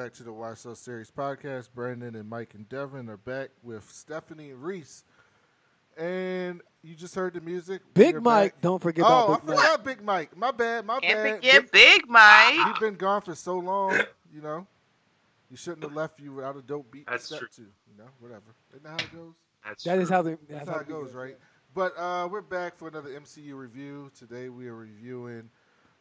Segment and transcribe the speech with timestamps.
[0.00, 1.68] Welcome back to the Why So Series podcast.
[1.74, 5.04] Brandon and Mike and Devin are back with Stephanie and Reese.
[5.98, 7.82] And you just heard the music.
[7.92, 8.62] Big We're Mike, back.
[8.62, 9.56] don't forget Oh, about I Big Mike.
[9.58, 10.36] forgot Big Mike.
[10.38, 10.86] My bad.
[10.86, 11.34] My Can't bad.
[11.36, 12.54] forget Big Mike.
[12.66, 13.90] You've been gone for so long,
[14.34, 14.66] you know.
[15.50, 17.48] You shouldn't have left you without a dope beat That's to step true.
[17.56, 17.60] to.
[17.92, 18.54] You know, whatever.
[18.70, 19.34] Isn't that how it goes?
[19.66, 20.16] That's That is true.
[20.16, 21.36] how the That's that's how it goes, right?
[21.74, 24.10] But uh, we're back for another MCU review.
[24.18, 25.50] Today we are reviewing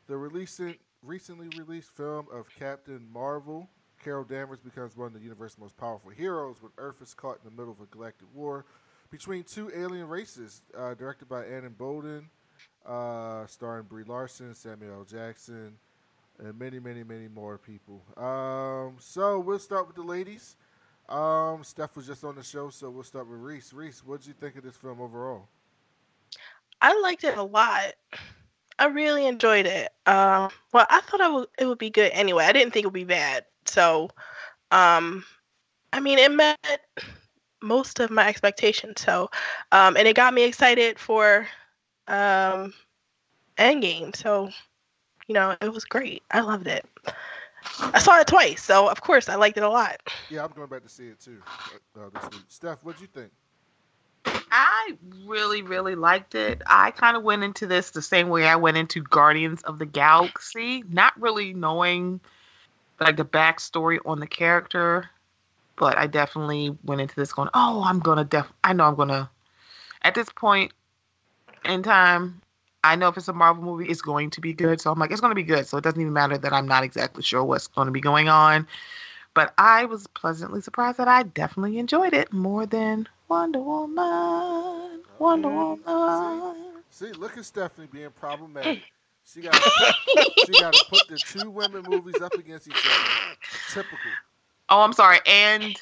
[0.07, 3.69] the recent, recently released film of Captain Marvel.
[4.03, 7.49] Carol Danvers becomes one of the universe's most powerful heroes when Earth is caught in
[7.49, 8.65] the middle of a galactic war
[9.11, 10.61] between two alien races.
[10.77, 12.29] Uh, directed by Anna Boden,
[12.85, 15.03] uh, starring Brie Larson, Samuel L.
[15.03, 15.73] Jackson,
[16.39, 18.01] and many, many, many more people.
[18.17, 20.55] Um, so we'll start with the ladies.
[21.09, 23.73] Um, Steph was just on the show, so we'll start with Reese.
[23.73, 25.47] Reese, what did you think of this film overall?
[26.81, 27.93] I liked it a lot.
[28.77, 29.89] I really enjoyed it.
[30.05, 32.45] Um, well, I thought I would, it would be good anyway.
[32.45, 33.43] I didn't think it would be bad.
[33.69, 34.09] So,
[34.71, 35.23] um,
[35.93, 36.81] I mean, it met
[37.61, 39.01] most of my expectations.
[39.01, 39.29] So,
[39.71, 41.47] um, and it got me excited for
[42.07, 42.73] um,
[43.57, 44.15] Endgame.
[44.15, 44.49] So,
[45.27, 46.23] you know, it was great.
[46.31, 46.85] I loved it.
[47.79, 49.99] I saw it twice, so of course I liked it a lot.
[50.29, 52.45] Yeah, I'm going back to see it too uh, uh, this week.
[52.47, 53.31] Steph, what'd you think?
[54.51, 56.61] I really, really liked it.
[56.65, 59.85] I kind of went into this the same way I went into Guardians of the
[59.85, 62.21] Galaxy, not really knowing
[62.99, 65.09] like the backstory on the character,
[65.75, 68.51] but I definitely went into this going, "Oh, I'm gonna def.
[68.63, 69.29] I know I'm gonna."
[70.03, 70.73] At this point
[71.65, 72.41] in time,
[72.83, 74.79] I know if it's a Marvel movie, it's going to be good.
[74.79, 75.67] So I'm like, it's going to be good.
[75.67, 78.29] So it doesn't even matter that I'm not exactly sure what's going to be going
[78.29, 78.67] on.
[79.33, 85.03] But I was pleasantly surprised that I definitely enjoyed it more than Wonder Woman.
[85.19, 85.85] Wonder mm.
[85.85, 86.83] Woman.
[86.89, 88.83] See, look at Stephanie being problematic.
[89.33, 93.35] She got she got to put the two women movies up against each other.
[93.73, 93.97] Typical,
[94.69, 95.19] Oh, I'm sorry.
[95.27, 95.75] And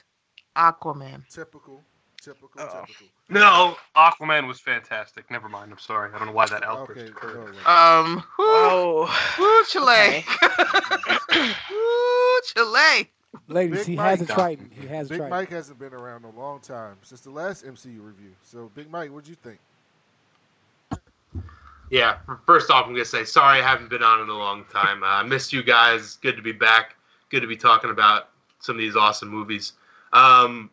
[0.55, 1.27] Aquaman.
[1.29, 1.83] typical,
[2.21, 3.07] typical, typical.
[3.29, 5.29] No, Aquaman was fantastic.
[5.31, 5.71] Never mind.
[5.71, 6.11] I'm sorry.
[6.13, 7.35] I don't know why that outburst Okay, occurred.
[7.35, 7.67] no, wait.
[7.67, 10.25] Um, whoo, Oh, whoo, Chile.
[11.69, 13.09] whoo, Chile.
[13.49, 14.19] Ladies, Big he Mike.
[14.19, 14.71] has a Triton.
[14.79, 15.29] He has a Big Triton.
[15.29, 18.31] Mike hasn't been around a long time since the last MCU review.
[18.43, 19.59] So, Big Mike, what'd you think?
[21.89, 25.03] Yeah, first off, I'm gonna say sorry I haven't been on in a long time.
[25.03, 26.17] Uh, I missed you guys.
[26.21, 26.95] Good to be back.
[27.29, 29.73] Good to be talking about some of these awesome movies.
[30.13, 30.69] Um,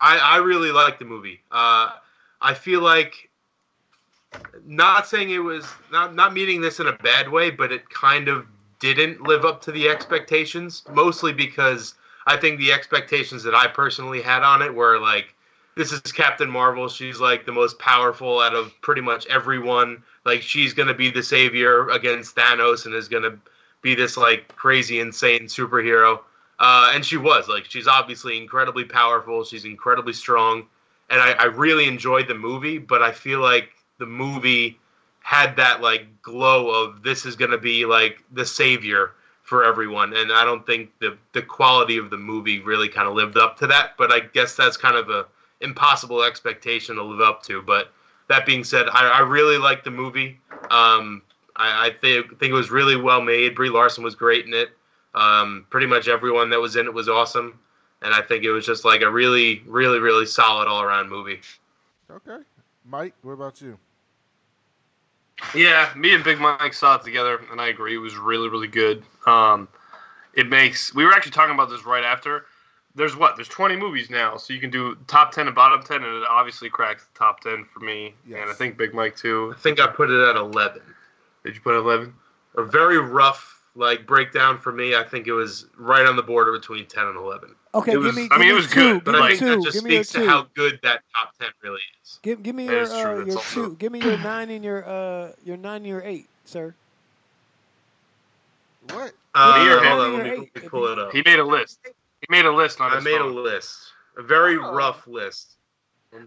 [0.00, 1.40] I, I really like the movie.
[1.50, 1.90] Uh,
[2.40, 3.28] I feel like
[4.66, 8.28] not saying it was not not meaning this in a bad way, but it kind
[8.28, 8.46] of
[8.80, 10.82] didn't live up to the expectations.
[10.92, 11.94] Mostly because
[12.26, 15.34] I think the expectations that I personally had on it were like,
[15.76, 16.88] this is Captain Marvel.
[16.88, 20.02] She's like the most powerful out of pretty much everyone.
[20.24, 23.38] Like she's gonna be the savior against Thanos and is gonna
[23.82, 26.20] be this like crazy insane superhero.
[26.58, 29.44] Uh, and she was like she's obviously incredibly powerful.
[29.44, 30.66] She's incredibly strong,
[31.08, 32.78] and I, I really enjoyed the movie.
[32.78, 34.78] But I feel like the movie
[35.20, 40.30] had that like glow of this is gonna be like the savior for everyone, and
[40.32, 43.66] I don't think the the quality of the movie really kind of lived up to
[43.68, 43.96] that.
[43.96, 45.26] But I guess that's kind of a
[45.60, 47.62] impossible expectation to live up to.
[47.62, 47.92] But
[48.28, 50.38] that being said, I, I really liked the movie.
[50.70, 51.22] Um,
[51.56, 53.54] I, I think think it was really well made.
[53.54, 54.70] Brie Larson was great in it.
[55.14, 57.58] Um, pretty much everyone that was in it was awesome,
[58.02, 61.40] and I think it was just like a really, really, really solid all around movie.
[62.10, 62.42] Okay,
[62.84, 63.76] Mike, what about you?
[65.54, 67.94] Yeah, me and Big Mike saw it together, and I agree.
[67.94, 69.02] It was really, really good.
[69.26, 69.68] Um,
[70.34, 70.94] it makes.
[70.94, 72.44] We were actually talking about this right after.
[72.96, 73.36] There's what?
[73.36, 76.24] There's 20 movies now, so you can do top 10 and bottom 10, and it
[76.28, 79.54] obviously cracks the top 10 for me, and I think Big Mike too.
[79.56, 80.82] I think I put it at eleven.
[81.44, 82.12] Did you put 11?
[82.56, 84.96] A very rough like breakdown for me.
[84.96, 87.54] I think it was right on the border between ten and eleven.
[87.72, 88.24] Okay, It give was- me.
[88.24, 88.74] I give mean, me it was two.
[88.74, 90.26] good, Give But me I like, think that just your speaks to two.
[90.28, 92.18] how good that top ten really is.
[92.22, 92.98] Give, give me That your is true.
[93.22, 93.76] uh, your also- two.
[93.76, 96.74] Give me your nine and your uh your nine and your eight, sir.
[98.90, 99.12] What?
[99.34, 100.24] Uh, Here, hold on, here.
[100.24, 101.12] let me, let me pull it up.
[101.12, 101.78] He made a list.
[102.20, 104.72] He made a list on I made a list, a very Oh.
[104.72, 105.56] rough list.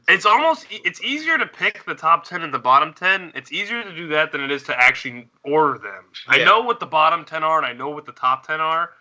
[0.07, 3.34] It's almost it's easier to pick the top ten and the bottom ten.
[3.36, 6.06] It's easier to do that than it is to actually order them.
[6.28, 8.92] I know what the bottom ten are and I know what the top ten are,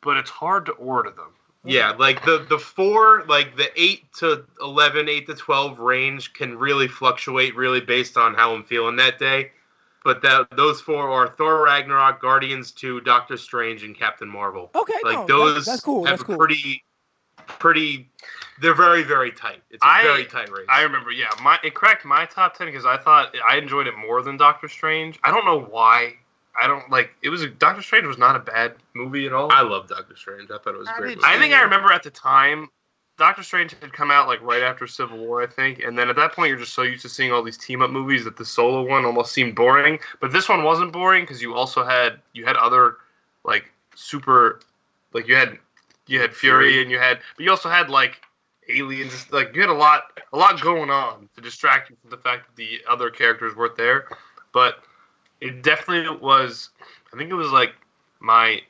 [0.00, 1.28] but it's hard to order them.
[1.64, 6.58] Yeah, like the the four, like the eight to 11, 8 to twelve range can
[6.58, 9.52] really fluctuate, really based on how I'm feeling that day.
[10.04, 14.70] But that those four are Thor Ragnarok, Guardians Two, Doctor Strange, and Captain Marvel.
[14.74, 16.04] Okay, Like no, those that's cool.
[16.04, 16.36] have That's a cool.
[16.38, 16.84] pretty,
[17.46, 18.08] pretty.
[18.60, 19.62] They're very very tight.
[19.70, 20.66] It's a I- very tight race.
[20.68, 23.96] I remember, yeah, my it cracked my top ten because I thought I enjoyed it
[23.96, 25.18] more than Doctor Strange.
[25.24, 26.14] I don't know why.
[26.60, 27.10] I don't like.
[27.22, 29.50] It was a, Doctor Strange was not a bad movie at all.
[29.50, 30.50] I love Doctor Strange.
[30.50, 31.18] I thought it was I great.
[31.24, 32.68] I think I remember at the time,
[33.18, 36.16] Doctor Strange had come out like right after Civil War, I think, and then at
[36.16, 38.44] that point you're just so used to seeing all these team up movies that the
[38.44, 39.98] solo one almost seemed boring.
[40.20, 42.96] But this one wasn't boring because you also had you had other
[43.44, 44.60] like super,
[45.12, 45.58] like you had
[46.06, 46.82] you had Fury Fury.
[46.82, 48.22] and you had, but you also had like
[48.68, 49.30] aliens.
[49.30, 52.46] Like you had a lot a lot going on to distract you from the fact
[52.46, 54.06] that the other characters weren't there.
[54.52, 54.82] But
[55.40, 56.70] it definitely was.
[57.12, 57.74] I think it was like
[58.20, 58.62] my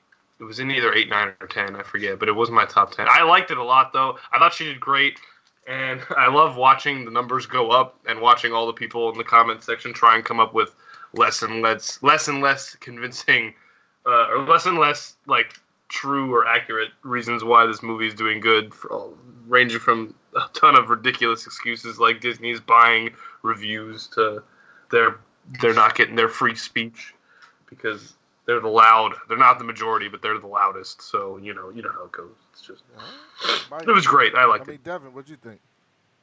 [0.42, 1.76] it was in either eight, nine, or ten.
[1.76, 3.06] I forget, but it was my top ten.
[3.08, 4.18] I liked it a lot, though.
[4.32, 5.20] I thought she did great,
[5.68, 9.24] and I love watching the numbers go up and watching all the people in the
[9.24, 10.74] comment section try and come up with
[11.14, 13.54] less and less, less and less convincing,
[14.06, 15.54] uh, or less and less like
[15.88, 18.72] true or accurate reasons why this movie is doing good,
[19.46, 23.10] ranging from a ton of ridiculous excuses like Disney's buying
[23.42, 24.42] reviews to
[24.90, 25.18] they're
[25.60, 27.14] they're not getting their free speech
[27.68, 28.14] because
[28.52, 29.14] they're the loud.
[29.28, 31.00] They're not the majority, but they're the loudest.
[31.02, 32.30] So you know, you know how it goes.
[32.52, 32.82] It's just
[33.70, 34.34] Mike, it was great.
[34.34, 34.84] I I liked mean, it.
[34.84, 35.58] Devin, what'd you think?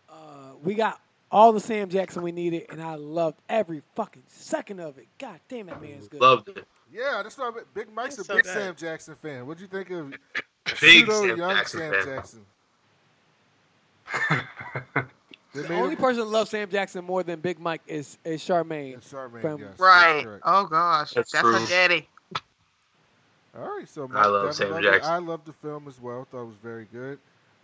[0.09, 4.79] Uh, we got all the Sam Jackson we needed, and I loved every fucking second
[4.79, 5.07] of it.
[5.17, 6.21] God damn, that man's good.
[6.21, 6.65] Loved it.
[6.93, 8.53] Yeah, that's what I, Big Mike's That's a so big good.
[8.53, 9.45] Sam Jackson fan.
[9.47, 10.09] What'd you think of
[10.81, 12.05] Big pseudo Sam young Jackson Sam fan.
[12.05, 12.45] Jackson?
[15.51, 18.39] They The only him- person that loves Sam Jackson more than Big Mike is is
[18.43, 18.97] Charmaine.
[18.97, 20.23] It's Charmaine, From- yes, Right.
[20.43, 21.55] Oh gosh, That's that's, true.
[21.55, 22.07] a daddy.
[23.57, 24.91] All right, so I love Sam loved it.
[24.91, 25.11] Jackson.
[25.11, 26.27] I loved the film as well.
[26.29, 27.19] Thought it was very good,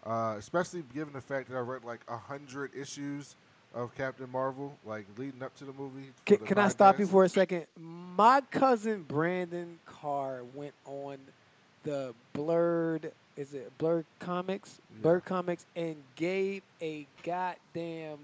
[0.06, 3.36] uh, especially given the fact that I read like a hundred issues
[3.74, 6.12] of Captain Marvel, like leading up to the movie.
[6.26, 7.66] Can, the can I stop you for a second?
[7.78, 11.18] My cousin Brandon Carr went on
[11.84, 14.80] the Blurred, is it Blurred Comics?
[14.96, 15.02] Yeah.
[15.04, 18.18] Blurred Comics, and gave a goddamn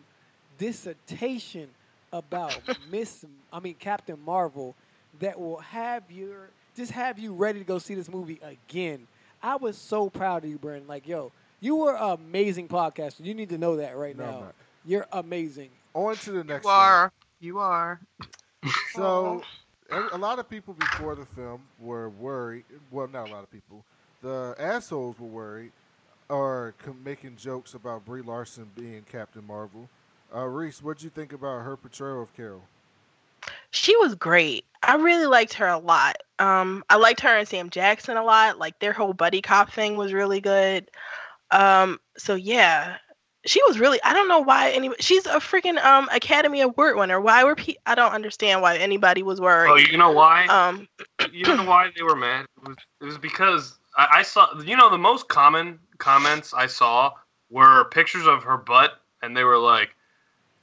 [0.58, 1.68] dissertation
[2.12, 2.60] about
[2.92, 4.74] Miss, I mean Captain Marvel,
[5.20, 9.08] that will have your just have you ready to go see this movie again.
[9.44, 10.88] I was so proud of you, Brandon.
[10.88, 13.26] Like, yo, you were an amazing podcaster.
[13.26, 14.40] You need to know that right No, now.
[14.40, 14.56] not.
[14.86, 15.70] You're amazing.
[15.94, 16.80] On to the next You one.
[16.80, 17.12] are.
[17.40, 18.00] You are.
[18.94, 19.44] So,
[20.14, 22.66] a lot of people before the film were worried.
[22.92, 23.84] Well, not a lot of people.
[24.22, 25.72] The assholes were worried
[26.30, 29.90] or com- making jokes about Brie Larson being Captain Marvel.
[30.34, 32.62] Uh, Reese, what do you think about her portrayal of Carol?
[33.72, 34.66] She was great.
[34.84, 36.18] I really liked her a lot.
[36.42, 38.58] Um, I liked her and Sam Jackson a lot.
[38.58, 40.90] Like their whole buddy cop thing was really good.
[41.52, 42.98] Um, so yeah,
[43.46, 44.02] she was really.
[44.04, 44.90] I don't know why any.
[45.00, 47.22] She's a freaking um Academy Award winner.
[47.22, 49.70] Why were pe- I don't understand why anybody was worried.
[49.70, 50.48] Oh, you know why?
[50.48, 50.88] um,
[51.32, 52.48] you know why they were mad?
[52.58, 54.60] It was, it was because I, I saw.
[54.62, 57.14] You know, the most common comments I saw
[57.52, 59.90] were pictures of her butt, and they were like,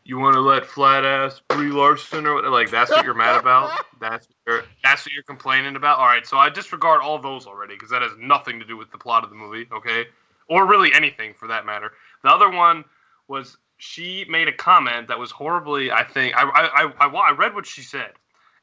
[0.08, 3.38] "You want to let flat ass Brie Larson or what- like that's what you're mad
[3.38, 3.84] about?
[4.00, 5.98] That's what you're, that's what you're complaining about?
[5.98, 8.92] All right, so I disregard all those already because that has nothing to do with
[8.92, 10.06] the plot of the movie, okay,
[10.48, 11.92] or really anything for that matter.
[12.22, 12.84] The other one
[13.26, 15.90] was she made a comment that was horribly.
[15.90, 18.12] I think I I, I, I, I read what she said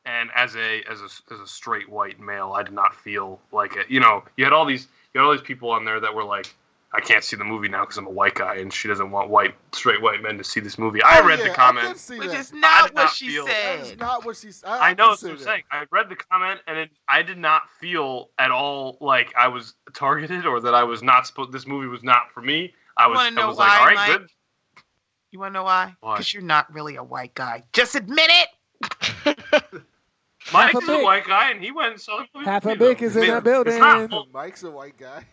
[0.06, 3.76] and as a as a as a straight white male, I did not feel like
[3.76, 3.90] it.
[3.90, 6.24] You know, you had all these you had all these people on there that were
[6.24, 6.54] like,
[6.96, 9.30] I can't see the movie now because I'm a white guy, and she doesn't want
[9.30, 11.04] white straight white men to see this movie.
[11.04, 11.88] I Oh, read yeah, the comment.
[11.90, 12.40] did see Which that.
[12.40, 14.00] is not did what not she feel- That's said.
[14.00, 15.64] not what she s- I, I know can that's what I'm saying.
[15.72, 19.74] I read the comment, and it, I did not feel at all like I was
[19.94, 21.52] targeted or that I was not supposed.
[21.52, 22.74] This movie was not for me.
[22.98, 23.18] I was.
[23.18, 24.18] wanna I know was like, why, all right, Mike?
[24.20, 24.30] good.
[25.32, 25.96] You want to know why?
[26.00, 26.14] Why?
[26.16, 27.64] Because you're not really a white guy.
[27.74, 28.30] Just admit
[29.26, 29.38] it.
[30.54, 32.46] Mike a a white guy, and he went and saw the movie.
[32.46, 33.74] Half a with big is in that building.
[33.74, 35.24] It's not full, Mike's a white guy.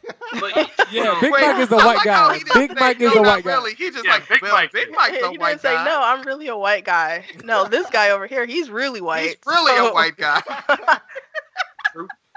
[0.41, 0.57] but,
[0.91, 2.35] Yeah, Big Wait, Mike is the white like guy.
[2.39, 3.53] he didn't Big say, Mike is no, the white guy.
[3.53, 4.73] Really, he just Yeah, like Big Bill, Mike.
[4.73, 5.85] Big Mike's a he white didn't say guy.
[5.85, 6.01] no.
[6.03, 7.25] I'm really a white guy.
[7.45, 9.27] No, this guy over here, he's really white.
[9.27, 10.41] He's really So- a white guy.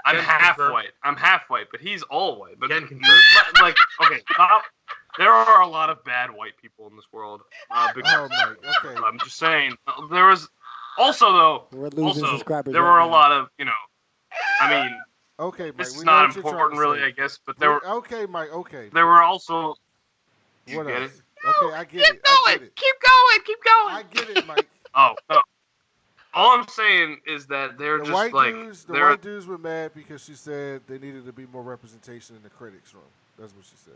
[0.04, 0.72] I'm Can half confirm.
[0.72, 0.90] white.
[1.02, 2.60] I'm half white, but he's all white.
[2.60, 3.16] But Can confirm.
[3.60, 4.60] like, okay, uh,
[5.18, 7.40] there are a lot of bad white people in this world.
[7.70, 8.74] Uh, big- oh, Mike.
[8.84, 9.00] Okay.
[9.04, 9.76] I'm just saying.
[9.88, 10.48] uh, There was
[10.98, 11.64] also though.
[11.72, 12.72] We're losing Also, subscribers.
[12.72, 13.10] there right were a now.
[13.12, 13.72] lot of you know.
[14.60, 14.98] I mean,
[15.38, 15.76] Okay, Mike.
[15.76, 17.02] this is not what you're trying important, really.
[17.02, 18.52] I guess, but there were Okay, Mike.
[18.52, 18.88] Okay.
[18.92, 19.76] there were also.
[20.66, 21.12] You what get else?
[21.12, 21.48] it?
[21.64, 22.20] Okay, I get keep it.
[22.26, 22.58] I going.
[22.58, 22.76] get it.
[22.76, 23.44] Keep going.
[23.44, 23.94] Keep going.
[23.94, 24.68] I get it, Mike.
[24.98, 25.42] Oh no.
[26.32, 29.46] All I'm saying is that they're The just white like dudes, the they're white dudes
[29.46, 33.04] were mad because she said they needed to be more representation in the critics room.
[33.38, 33.94] That's what she said.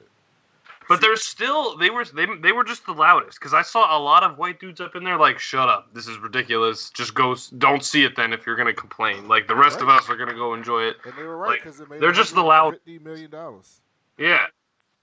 [0.91, 4.01] But they're still they were they, they were just the loudest because I saw a
[4.03, 7.37] lot of white dudes up in there like shut up this is ridiculous just go
[7.59, 10.35] don't see it then if you're gonna complain like the rest of us are gonna
[10.35, 12.75] go enjoy it And they were right Like, because it made they're just the loud-
[12.75, 13.81] fifty million dollars.
[14.19, 14.47] yeah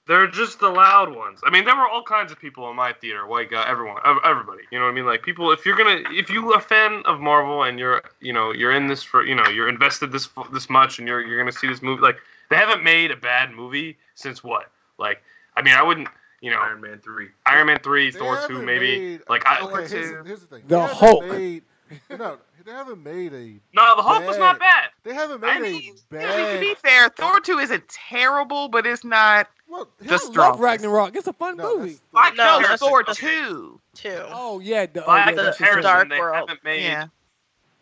[0.08, 1.40] They're just the loud ones.
[1.46, 4.64] I mean, there were all kinds of people in my theater, white guy, everyone, everybody.
[4.72, 5.06] You know what I mean?
[5.06, 8.32] Like people, if you're gonna, if you are a fan of Marvel and you're, you
[8.32, 11.38] know, you're in this for, you know, you're invested this this much and you're you're
[11.38, 12.02] gonna see this movie.
[12.02, 12.18] Like
[12.50, 14.72] they haven't made a bad movie since what?
[14.98, 15.22] Like,
[15.58, 16.08] I mean, I wouldn't,
[16.42, 17.30] you know, Iron Man three.
[17.46, 20.64] Iron Man three, They Thor two, haven't made- Like I, Okay, here's, here's the thing.
[20.68, 21.26] The They haven't Hulk.
[21.28, 21.64] Made,
[22.12, 23.60] no, they haven't made a.
[23.74, 24.90] no, the Hulk was not bad.
[25.04, 28.68] They haven't I made mean, a I mean, to be fair, Thor 2 isn't terrible,
[28.70, 29.48] but it's not.
[29.68, 30.60] well, Just I hell, love strong.
[30.60, 31.16] Ragnarok.
[31.16, 31.94] It's a fun no, movie.
[31.94, 33.80] that's- Like, No, no, Thor that's- 2.
[33.96, 34.24] too.
[34.30, 36.10] Oh yeah, the, oh, yeah, the that's Dark true.
[36.10, 36.36] They World.
[36.36, 36.84] haven't made.
[36.84, 37.08] Yeah.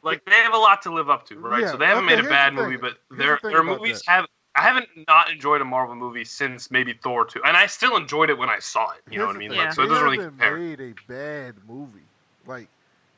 [0.04, 1.64] Like they have a lot to live up to, right?
[1.64, 4.04] Yeah, so they haven't okay, made a bad movie, but Here's their the their movies
[4.04, 4.12] that.
[4.12, 4.26] have.
[4.56, 8.30] I haven't not enjoyed a Marvel movie since maybe Thor two, and I still enjoyed
[8.30, 9.02] it when I saw it.
[9.12, 9.52] You know what I mean?
[9.52, 9.66] Yeah.
[9.66, 10.58] Like, so it doesn't really compare.
[10.58, 12.00] made a bad movie,
[12.48, 12.68] like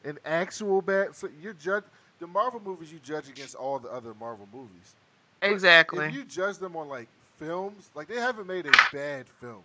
[0.03, 1.15] an actual bad.
[1.15, 1.83] So you're judge
[2.19, 2.91] the Marvel movies.
[2.91, 4.95] You judge against all the other Marvel movies.
[5.39, 6.05] But Exactly.
[6.07, 9.61] If you judge them on like films, like they haven't made a bad film.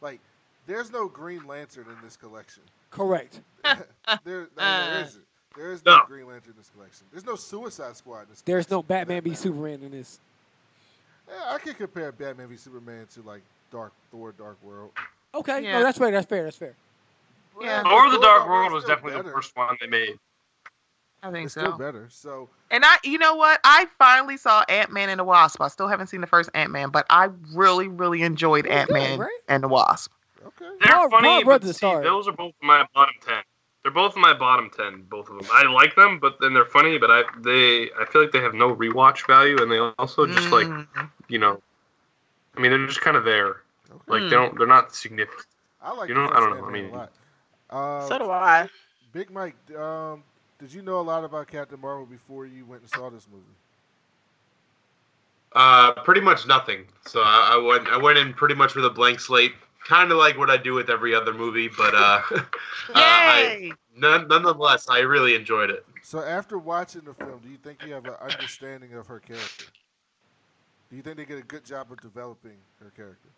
[0.00, 0.20] Like
[0.66, 2.62] there's no Green Lantern in this collection.
[2.90, 3.40] Correct.
[4.24, 4.90] There, no, Uh.
[4.94, 5.24] there isn't.
[5.56, 6.04] There is no, No.
[6.06, 7.06] Green Lantern in this collection.
[7.10, 8.42] There's no Suicide Squad in this.
[8.42, 9.34] There's no collection, for Batman that v.
[9.34, 10.20] Superman in this.
[11.28, 13.42] Yeah, I can compare Batman v Superman to like
[13.72, 14.90] Dark Thor, Dark World.
[15.34, 15.72] Okay, Yeah.
[15.78, 16.10] no, that's fair.
[16.10, 16.44] That's fair.
[16.44, 16.74] That's fair.
[17.60, 17.82] Yeah.
[17.82, 20.18] but Thor: The Dark World was still definitely the first one they made.
[21.22, 21.60] I think It's so.
[21.62, 22.06] still better.
[22.10, 23.58] So And I, you know what?
[23.64, 25.60] I finally saw Ant Man and the Wasp.
[25.60, 29.18] I still haven't seen the first Ant Man, but I really, really enjoyed Ant Man
[29.18, 29.30] right?
[29.48, 30.12] and the Wasp.
[30.46, 30.66] okay.
[30.82, 33.42] They're Paul- funny, Paul but see, those are both my bottom ten.
[33.82, 35.48] They're both my bottom ten, both of them.
[35.52, 36.98] I like them, but then they're funny.
[36.98, 40.50] But I they I feel like they have no rewatch value, and they also just
[40.50, 40.86] like Mm.
[41.28, 41.60] You know,
[42.56, 43.62] I mean they're just kind of there.
[43.90, 44.00] Okay.
[44.08, 45.46] Like they don't they're not significant.
[45.82, 46.08] I like.
[46.08, 46.94] You know, I don't know, I mean-
[47.70, 48.68] Uh, So do I.
[49.12, 50.22] Big Mike, um,
[50.58, 53.44] did you know a lot about Captain Marvel before you went and saw this movie?
[55.52, 56.84] Uh, pretty much nothing.
[57.06, 59.54] So I, I went I went in pretty much with a blank slate,
[59.86, 62.42] kind of like what I do with every other movie, but uh, uh,
[62.94, 63.72] I, Yay!
[63.96, 65.86] none, nonetheless, I really enjoyed it.
[66.02, 69.64] So after watching the film, do you think you have an understanding of her character?
[70.96, 73.28] Do you think they did a good job of developing her character?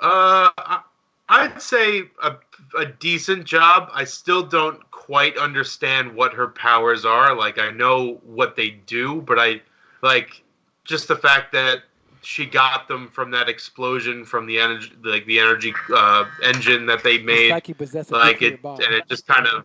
[0.00, 0.82] Uh, I-
[1.28, 2.34] I'd say a,
[2.76, 3.90] a decent job.
[3.94, 7.32] I still don't quite understand what her powers are.
[7.36, 9.60] Like I know what they do, but I
[10.02, 10.42] like
[10.82, 11.84] just the fact that
[12.22, 17.04] she got them from that explosion from the energy, like the energy uh, engine that
[17.04, 17.52] they made.
[17.52, 18.80] like he possessed a like it, bomb.
[18.82, 19.64] and it just kind of,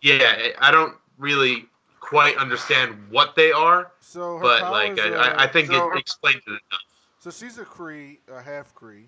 [0.00, 0.48] yeah.
[0.60, 1.68] I don't really
[2.02, 5.68] quite understand what they are, So her but like I, are- I, uh, I think
[5.68, 6.82] so- it explains it enough.
[7.20, 9.04] So she's a Kree, a half Kree.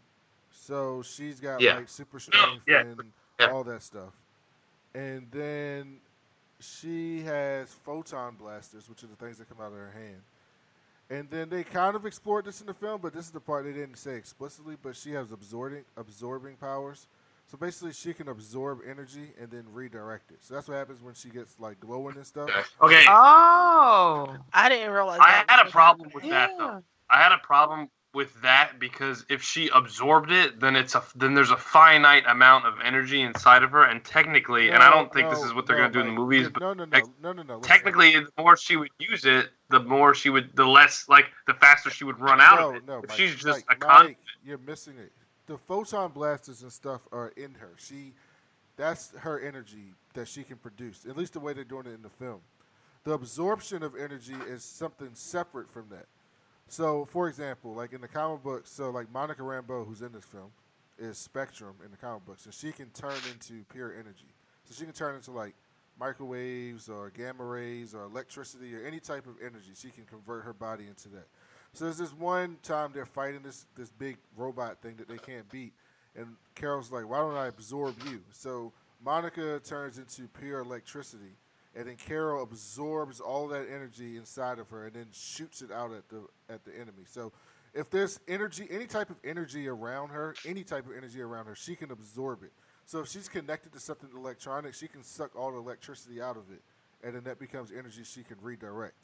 [0.52, 1.76] So she's got Yeah.
[1.78, 2.80] like super strength Yeah.
[2.82, 3.50] and Yeah.
[3.50, 4.12] all that stuff.
[4.94, 6.00] And then
[6.60, 10.22] she has photon blasters, which are the things that come out of her hand.
[11.10, 13.64] And then they kind of explored this in the film, but this is the part
[13.64, 14.76] they didn't say explicitly.
[14.80, 17.08] But she has absorbing absorbing powers.
[17.54, 20.38] So basically, she can absorb energy and then redirect it.
[20.40, 22.50] So that's what happens when she gets like glowing and stuff.
[22.50, 22.96] Okay.
[22.96, 24.36] Okay, Oh.
[24.52, 25.20] I didn't realize.
[25.22, 26.82] I that had a was- problem with that though.
[27.08, 31.34] I had a problem with that because if she absorbed it, then it's a then
[31.34, 35.30] there's a finite amount of energy inside of her, and technically, and I don't think
[35.30, 37.00] this is what they're no, gonna do in the movies, Yeah, but no, no, no,
[37.22, 37.60] no, no, no.
[37.60, 41.54] technically, the more she would use it, the more she would, the less like the
[41.54, 42.84] faster she would run out no, of it.
[42.84, 45.12] No, if Mike, she's just Mike, a con, Mike, you're missing it.
[45.46, 47.72] The photon blasters and stuff are in her.
[47.76, 48.12] She,
[48.76, 51.04] that's her energy that she can produce.
[51.08, 52.40] At least the way they're doing it in the film.
[53.04, 56.06] The absorption of energy is something separate from that.
[56.68, 60.24] So, for example, like in the comic books, so like Monica Rambeau, who's in this
[60.24, 60.50] film,
[60.98, 64.32] is Spectrum in the comic books, and she can turn into pure energy.
[64.64, 65.54] So she can turn into like
[65.98, 69.72] microwaves or gamma rays or electricity or any type of energy.
[69.74, 71.26] She can convert her body into that.
[71.74, 75.48] So there's this one time they're fighting this this big robot thing that they can't
[75.50, 75.72] beat,
[76.14, 78.72] and Carol's like, "Why don't I absorb you?" So
[79.04, 81.36] Monica turns into pure electricity,
[81.74, 85.92] and then Carol absorbs all that energy inside of her, and then shoots it out
[85.92, 87.02] at the at the enemy.
[87.06, 87.32] So
[87.74, 91.56] if there's energy, any type of energy around her, any type of energy around her,
[91.56, 92.52] she can absorb it.
[92.86, 96.44] So if she's connected to something electronic, she can suck all the electricity out of
[96.52, 96.62] it,
[97.02, 98.94] and then that becomes energy she can redirect.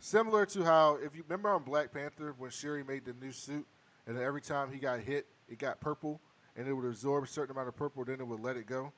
[0.00, 3.66] Similar to how, if you remember on Black Panther when Shuri made the new suit,
[4.06, 6.20] and then every time he got hit, it got purple,
[6.56, 8.92] and it would absorb a certain amount of purple, then it would let it go.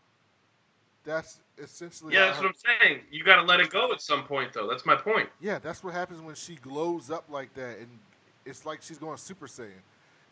[1.04, 3.00] That's essentially yeah, that's what I'm saying.
[3.10, 4.68] You got to let it go at some point, though.
[4.68, 5.30] That's my point.
[5.40, 7.88] yeah, that's what happens when she glows up like that, and
[8.44, 9.70] it's like she's going Super Saiyan.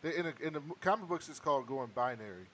[0.03, 2.45] In, a, in the comic books, it's called going binary,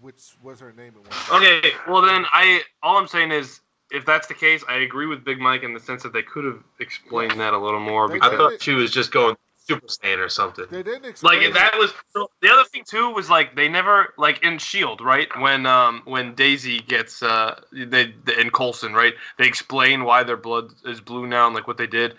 [0.00, 1.42] which was her name at one time.
[1.42, 3.60] Okay, well then I all I'm saying is
[3.90, 6.44] if that's the case, I agree with Big Mike in the sense that they could
[6.44, 8.08] have explained that a little more.
[8.08, 8.38] They I Because, did.
[8.38, 9.36] thought she was just going
[9.68, 10.64] Super Saiyan or something.
[10.70, 11.42] They didn't explain.
[11.44, 15.28] Like that was the other thing too was like they never like in Shield right
[15.40, 20.72] when um when Daisy gets uh they in Coulson right they explain why their blood
[20.86, 22.14] is blue now and like what they did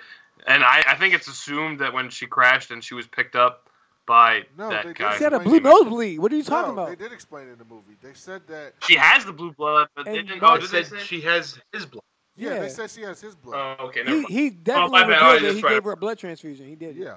[0.45, 3.68] and I I think it's assumed that when she crashed and she was picked up
[4.09, 5.63] by No, they that did guy She had a blue it.
[5.63, 6.19] nosebleed.
[6.19, 6.89] What are you talking no, about?
[6.97, 7.95] They did explain it in the movie.
[8.01, 8.73] They said that.
[8.87, 11.21] she has the blue blood but they didn't Mark oh They did they said she
[11.21, 12.01] has his blood.
[12.35, 12.59] Yeah, Yeah.
[12.61, 13.77] they said she has his blood.
[13.79, 15.73] oh okay He he definitely my revealed Oh, that he right.
[15.73, 16.67] gave her a blood transfusion.
[16.67, 16.95] He did.
[16.95, 17.15] yeah,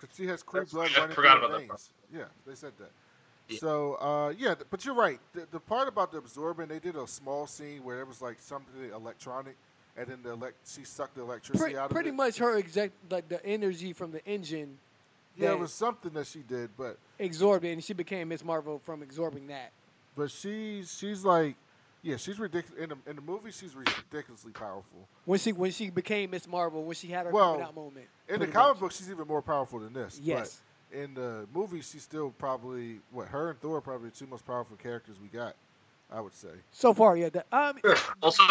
[0.00, 1.90] because she has Kree blood I running forgot through her that veins.
[2.14, 2.90] Yeah, they said that.
[3.48, 3.58] Yeah.
[3.58, 5.18] So uh, yeah, but you're right.
[5.32, 8.36] The, the part about the absorbent, they did a small scene where it was like
[8.38, 9.56] something electronic,
[9.96, 12.12] and then the elect she sucked the electricity Pre- out of pretty it.
[12.12, 14.78] Pretty much her exact like the energy from the engine
[15.38, 18.80] Yeah, it was something that she did, but absorbed it, and she became Miss Marvel
[18.84, 19.72] from absorbing that.
[20.16, 21.54] but she's she's like,
[22.02, 23.50] yeah, she's ridiculous in the in the movie.
[23.50, 25.08] She's ridiculously powerful.
[25.24, 28.06] When she when she became Miss Marvel, when she had her Well, coming out moment.
[28.28, 28.80] In the comic much.
[28.80, 30.20] book, she's even more powerful than this.
[30.22, 30.60] Yes.
[30.90, 34.26] But in the movie, she's still probably what her and Thor are probably the two
[34.26, 35.54] most powerful characters we got.
[36.10, 36.48] I would say.
[36.72, 37.28] So far, yeah.
[37.28, 37.78] The, um,
[38.22, 38.42] Also,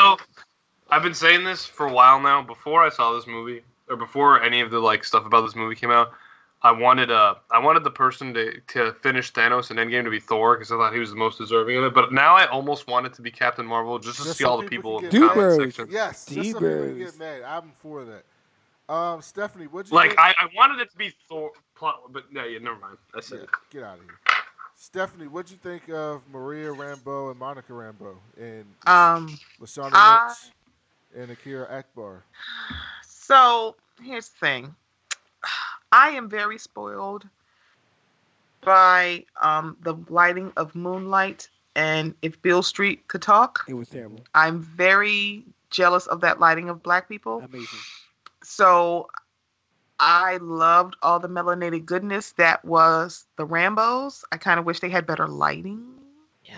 [0.91, 2.44] I've been saying this for a while now.
[2.44, 5.74] Before I saw this movie, or before any of the like stuff about this movie
[5.75, 6.12] came out,
[6.64, 10.20] I wanted uh I wanted the person to to finish Thanos and Endgame to be
[10.20, 11.94] Thor because I thought he was the most deserving of it.
[11.94, 14.58] But now I almost want it to be Captain Marvel just to Just see all
[14.58, 15.62] the people people in get the comment mad.
[15.74, 15.88] section.
[15.92, 17.42] Yes, just so people get mad.
[17.44, 18.24] I'm for that.
[18.94, 20.20] Um, Stephanie, what'd you Like think?
[20.20, 22.98] I, I wanted it to be Thor, plot, but yeah, yeah, never mind.
[23.16, 23.50] I said Yeah, it.
[23.70, 24.14] get out of here.
[24.76, 30.54] Stephanie, what'd you think of Maria Rambeau and Monica Rambeau and Um, Lashana I- Lynch
[31.24, 32.24] and Akira Akbar?
[33.04, 34.76] so here's the thing.
[35.91, 37.28] I am very spoiled
[38.62, 44.21] by um, the lighting of Moonlight, and if Beale Street could talk, it was terrible.
[44.34, 47.39] I'm very jealous of that lighting of black people.
[47.39, 47.80] Amazing.
[48.43, 49.08] So
[50.00, 54.23] I loved all the melanated goodness that was the Rambeaus.
[54.32, 55.84] I kind of wish they had better lighting.
[56.43, 56.58] Yes.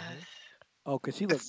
[0.86, 1.46] Oh, cause she looked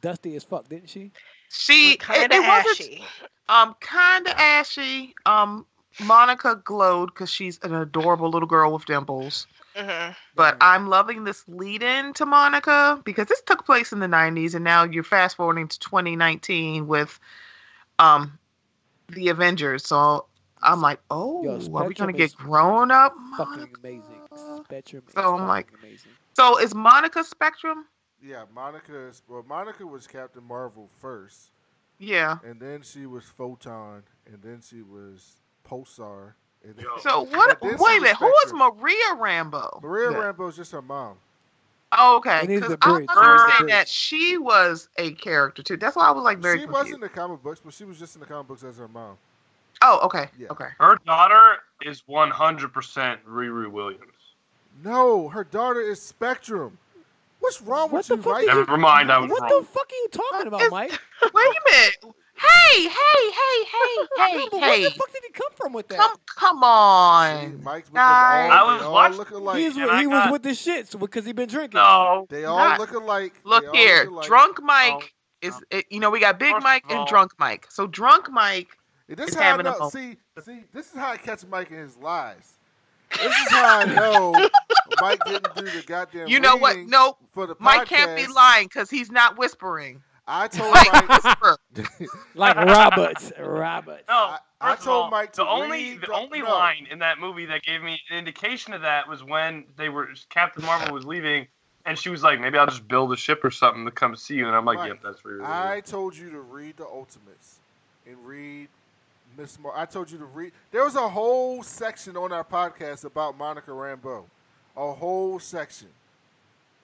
[0.00, 1.10] dusty as fuck, didn't she?
[1.48, 3.04] She Kind of ashy.
[3.48, 5.14] um kind of ashy.
[5.26, 5.66] Um,
[6.00, 9.46] Monica glowed because she's an adorable little girl with dimples.
[9.76, 14.06] hmm But I'm loving this lead in to Monica because this took place in the
[14.06, 17.18] 90s and now you're fast forwarding to 2019 with
[17.98, 18.38] um
[19.10, 19.84] the Avengers.
[19.86, 20.26] So
[20.62, 23.14] I'm like, oh, Yo, are we gonna get grown up?
[23.36, 24.20] Fucking amazing.
[24.64, 25.02] Spectrum.
[25.06, 26.12] is So I'm like- amazing.
[26.34, 27.84] So is Monica Spectrum?
[28.22, 29.44] Yeah, Monica is well.
[29.46, 31.50] Monica was Captain Marvel first,
[31.98, 32.38] Yeah.
[32.42, 35.36] and then she was Photon, and then she was
[35.68, 36.32] Pulsar.
[36.64, 36.74] And.
[37.00, 37.60] So what?
[37.62, 38.16] Wait a minute.
[38.16, 38.52] Who was.
[38.52, 39.82] Maria Rambeau?
[39.82, 40.46] Maria Yeah.
[40.46, 41.16] is just her mom.
[41.96, 42.40] Oh, okay.
[42.42, 42.96] It Because a I bridge.
[42.96, 45.76] It needs understand that she was a character too.
[45.76, 46.86] That's why I was like very she confused.
[46.86, 48.88] was in the comic books, but she was just in the comic books as her
[48.88, 49.16] mom.
[49.82, 50.28] Oh, okay.
[50.38, 50.48] Yeah.
[50.50, 50.68] Okay.
[50.80, 54.00] Her daughter is 100% Riri Williams.
[54.82, 56.78] No, her daughter is Spectrum.
[57.40, 58.46] What's wrong What with the you, fuck right?
[58.46, 59.60] did you- Never mind, I was what wrong.
[59.60, 60.98] the fuck are you talking about, It's- Mike?
[61.34, 62.16] Wait a minute.
[62.36, 64.80] Hey, hey, hey, hey, hey, but hey.
[64.80, 65.98] Where the fuck did he come from with that?
[65.98, 67.62] Come, come See, on.
[67.62, 68.48] Mike's with Guys.
[68.50, 68.68] them all.
[68.68, 69.64] I was they all watching- look he alike.
[69.64, 71.78] was, and I he was got- with the shits because he been drinking.
[71.78, 72.26] No.
[72.28, 73.34] They all Not- look alike.
[73.44, 74.26] They Look all here, alike.
[74.26, 75.54] drunk Mike Oh, is.
[75.70, 77.66] It, you know, we got Big First Mike of and all- Drunk Mike.
[77.70, 78.68] So drunk Mike.
[79.08, 79.78] This is is how I having a know.
[79.78, 79.92] moment.
[79.92, 82.54] See, see, this is how I catch Mike in his lies.
[83.12, 84.32] This is how I know
[85.00, 86.26] Mike didn't do the goddamn.
[86.26, 86.74] You know what?
[86.74, 87.18] reading Nope.
[87.32, 88.34] For the Mike can't be podcast.
[88.34, 90.02] lying because he's not whispering.
[90.26, 92.08] I told Mike Mike.
[92.34, 93.32] Like Roberts.
[93.38, 94.04] Roberts.
[94.08, 96.48] No, I- I told all, Mike to the only the the- only no.
[96.50, 100.08] line in that movie that gave me an indication of that was when they were
[100.30, 101.46] Captain Marvel was leaving,
[101.84, 104.36] and she was like, "Maybe I'll just build a ship or something to come see
[104.36, 106.86] you." And I'm like, Mike, "Yep, that's for you." I told you to read the
[106.86, 107.58] Ultimates
[108.06, 108.68] and read
[109.36, 109.72] Miss Mar.
[109.76, 110.52] I told you to read.
[110.70, 114.24] There was a whole section on our podcast about Monica Rambeau,
[114.78, 115.88] a whole section.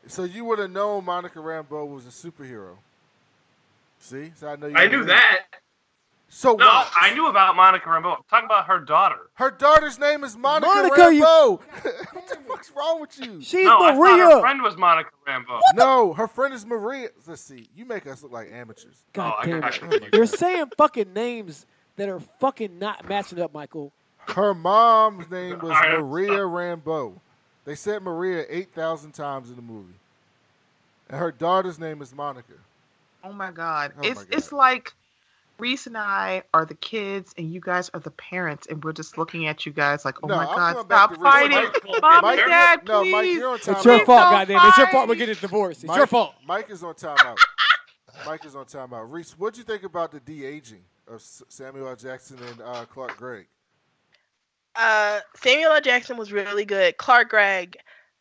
[0.07, 2.77] So you would have known Monica Rambeau was a superhero.
[4.01, 4.75] See, so I know you.
[4.77, 5.09] I knew read.
[5.11, 5.41] that.
[6.33, 8.17] So No, why- I knew about Monica Rambeau.
[8.17, 9.17] I'm talking about her daughter.
[9.35, 11.61] Her daughter's name is Monica, Monica, you- Rambeau.
[12.13, 13.43] what the fuck's wrong with you?
[13.43, 15.59] She's no, I her friend was Monica Rambeau.
[15.75, 17.09] No, her friend is Maria.
[17.27, 17.69] Let's see.
[17.75, 19.05] You make us look like amateurs.
[19.13, 20.03] God Oh, I damn got it.
[20.03, 20.09] you.
[20.13, 23.93] You're saying fucking names that are fucking not matching up, Michael.
[24.29, 27.15] Her mom's name was I am Maria Rambeau.
[27.65, 29.95] They said Maria 8,000 times in the movie.
[31.09, 32.53] And her daughter's name is Monica.
[33.25, 33.93] Oh my God.
[33.97, 34.35] Oh it's my God.
[34.35, 34.93] it's like
[35.59, 39.19] Reese and I are the kids and you guys are the parents and we're just
[39.19, 41.57] looking at you guys like, oh No, my I'm God, stop fighting.
[41.59, 43.13] Mike- Mom Mike, and Dad, no, please.
[43.13, 44.69] Mike, you're on time It's your Please fault, don't goddamn.
[44.69, 45.81] It's your fault we're getting divorced.
[45.85, 46.35] It's Mike, your fault.
[46.47, 47.37] Mike is on timeout.
[48.27, 49.11] Mike is on timeout.
[49.11, 51.97] Reese, what'd you think about the de aging of Samuel L.
[51.97, 53.47] Jackson and uh, Clark Gregg?
[54.77, 55.81] Uh, Samuel L.
[55.81, 56.97] Jackson was really good.
[56.97, 57.77] Clark Gregg,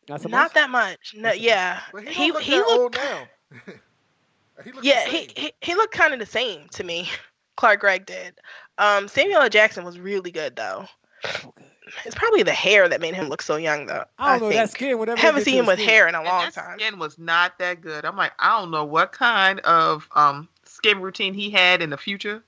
[0.08, 0.52] Not so not much?
[0.54, 1.14] that much.
[1.14, 1.42] No, Not so much.
[1.46, 3.28] yeah, But he, he don't look he that old looked now.
[4.64, 7.08] he yeah he, he he looked kind of the same to me.
[7.56, 8.34] Clark Gregg did.
[8.78, 9.48] Um, Samuel L.
[9.50, 10.86] Jackson was really good though.
[11.42, 11.66] So good.
[12.06, 14.04] It's probably the hair that made him look so young though.
[14.18, 14.60] I don't know think.
[14.60, 14.96] that skin.
[14.98, 15.16] Whatever.
[15.16, 15.88] they Haven't seen him with skin.
[15.88, 16.78] hair in a And long that time.
[16.78, 18.04] skin was not that good.
[18.04, 21.96] I'm like, I don't know what kind of um skin routine he had in the
[21.98, 22.42] future,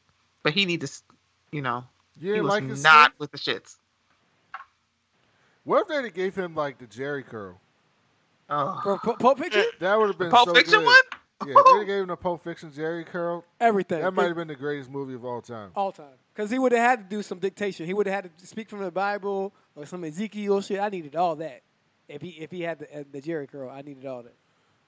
[0.44, 0.90] but he need to,
[1.50, 1.84] you know,
[2.20, 3.16] Yeah, he was like not skin.
[3.18, 3.76] with the shits.
[5.64, 7.60] What if they gave him like the Jerry curl?
[8.50, 8.80] Oh.
[8.82, 10.86] For Pulp- Pulp Fiction, That would have been Pulp so Fiction good.
[10.86, 11.02] one?
[11.46, 13.44] Yeah, if they gave him the Pulp Fiction Jerry curl.
[13.60, 14.02] everything.
[14.02, 15.70] That might have been the greatest movie of all time.
[15.76, 16.06] all time.
[16.34, 17.86] Because he would have had to do some dictation.
[17.86, 20.80] He would have had to speak from the Bible or some Ezekiel shit.
[20.80, 21.62] I needed all that.
[22.08, 24.34] If he if he had the, uh, the Jerry curl, I needed all that.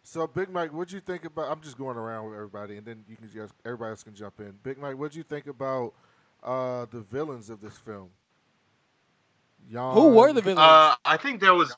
[0.07, 1.51] So, Big Mike, what'd you think about?
[1.51, 4.39] I'm just going around with everybody, and then you can just everybody else can jump
[4.41, 4.53] in.
[4.63, 5.95] Big Mike, what'd you think about
[6.43, 8.11] uh, the villains of this film?
[9.73, 10.61] Jan, Who were the villains?
[10.61, 11.75] Uh, I think there was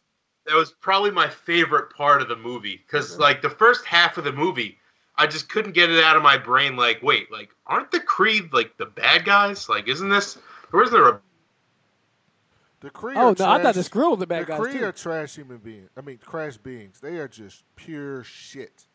[0.47, 3.23] that was probably my favorite part of the movie because Okay.
[3.23, 4.79] like the first half of the movie,
[5.17, 6.77] I just couldn't get it out of my brain.
[6.77, 9.69] Like, wait, like aren't the Creed like the bad guys?
[9.69, 10.39] Like, isn't this?
[10.73, 11.21] Or isn't there a?
[12.81, 14.61] The Kree oh are no, I thought the trash- Skrull was the The bad guys
[14.61, 14.85] Kree too.
[14.85, 15.89] are trash human beings.
[15.97, 17.01] I mean, crash beings.
[17.01, 18.87] They are just pure shit,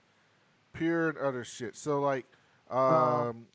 [0.73, 1.75] pure and utter shit.
[1.75, 2.25] So, like,
[2.69, 3.47] um,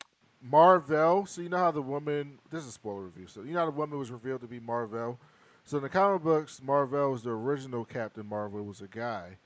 [0.43, 1.27] Marvel.
[1.27, 2.39] So you know how the woman.
[2.51, 3.27] This is a spoiler review.
[3.29, 5.19] So you know how the woman was revealed to be Marvel.
[5.67, 8.63] So in the comic books, Marvel was the original Captain Marvel.
[8.63, 9.37] Was a guy,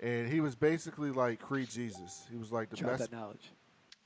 [0.00, 2.26] and he was basically like Kree Jesus.
[2.30, 3.10] He was like the Drop best.
[3.10, 3.50] that knowledge.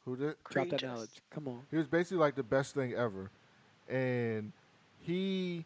[0.05, 0.37] Who did?
[0.49, 0.83] Drop that Creatures.
[0.83, 1.23] knowledge.
[1.31, 1.63] Come on.
[1.69, 3.33] He was basically like the best thing ever,
[3.89, 4.53] and
[5.01, 5.65] he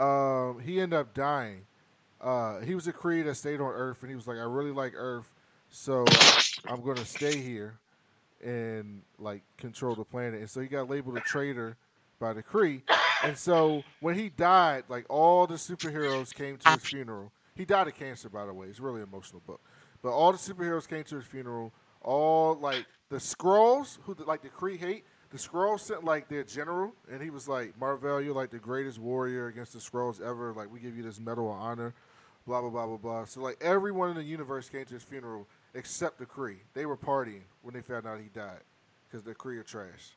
[0.00, 1.66] um, he ended up dying.
[2.20, 4.72] Uh, he was a Kree that stayed on Earth, and he was like, "I really
[4.72, 5.30] like Earth,
[5.70, 6.04] so
[6.68, 7.74] I'm going to stay here
[8.44, 11.76] and like control the planet." And so he got labeled a traitor
[12.24, 12.80] by the Kree.
[13.22, 17.32] And so when he died, like all the superheroes came to his funeral.
[17.54, 18.66] He died of cancer, by the way.
[18.68, 19.60] It's a really emotional book.
[20.02, 21.72] But all the superheroes came to his funeral.
[22.00, 26.94] All like the Skrulls, who like the Kree hate, the Skrulls sent like their general,
[27.10, 30.54] and he was like, "Marvel, you're like the greatest warrior against the Skrulls ever.
[30.54, 31.94] Like we give you this medal of honor."
[32.46, 33.24] Blah blah blah blah blah.
[33.26, 36.58] So like everyone in the universe came to his funeral except the Kree.
[36.72, 38.60] They were partying when they found out he died
[39.06, 40.16] because the Kree are trash.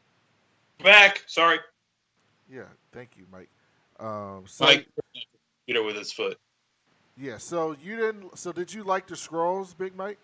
[0.84, 1.24] Back.
[1.28, 1.60] Sorry.
[2.52, 3.50] Yeah, thank you, Mike.
[4.00, 4.88] Um, so Mike
[5.66, 6.38] hit it with his foot.
[7.20, 8.38] yeah, so you didn't.
[8.38, 10.20] So did you like the Skrulls, Big Mike?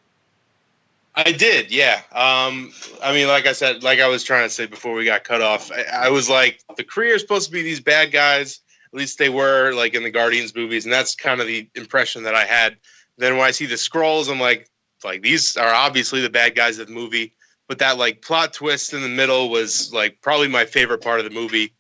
[1.15, 2.01] I did, yeah.
[2.11, 5.23] Um, I mean, like I said, like I was trying to say before we got
[5.23, 8.61] cut off, I, I was like, the Kree are supposed to be these bad guys.
[8.91, 12.23] At least they were, like in the Guardians movies, and that's kind of the impression
[12.23, 12.77] that I had.
[13.17, 14.69] Then when I see the Skrulls, I'm like,
[15.03, 17.33] like these are obviously the bad guys of the movie.
[17.67, 21.25] But that like plot twist in the middle was like probably my favorite part of
[21.25, 21.73] the movie.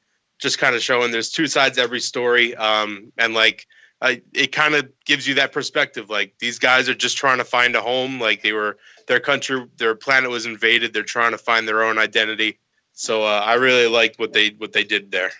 [0.43, 3.65] Just kind of showing there's two sides to every story, um, and like
[4.01, 6.09] I, it kind of gives you that perspective.
[6.09, 8.19] Like these guys are just trying to find a home.
[8.19, 8.77] Like they were
[9.07, 10.93] their country, their planet was invaded.
[10.93, 12.59] They're trying to find their own identity.
[12.91, 15.31] So uh, I really liked what they what they did there.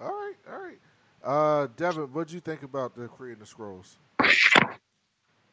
[0.00, 0.78] All right, all right.
[1.22, 3.96] Uh, Devin, what'd you think about the creating the Skrulls?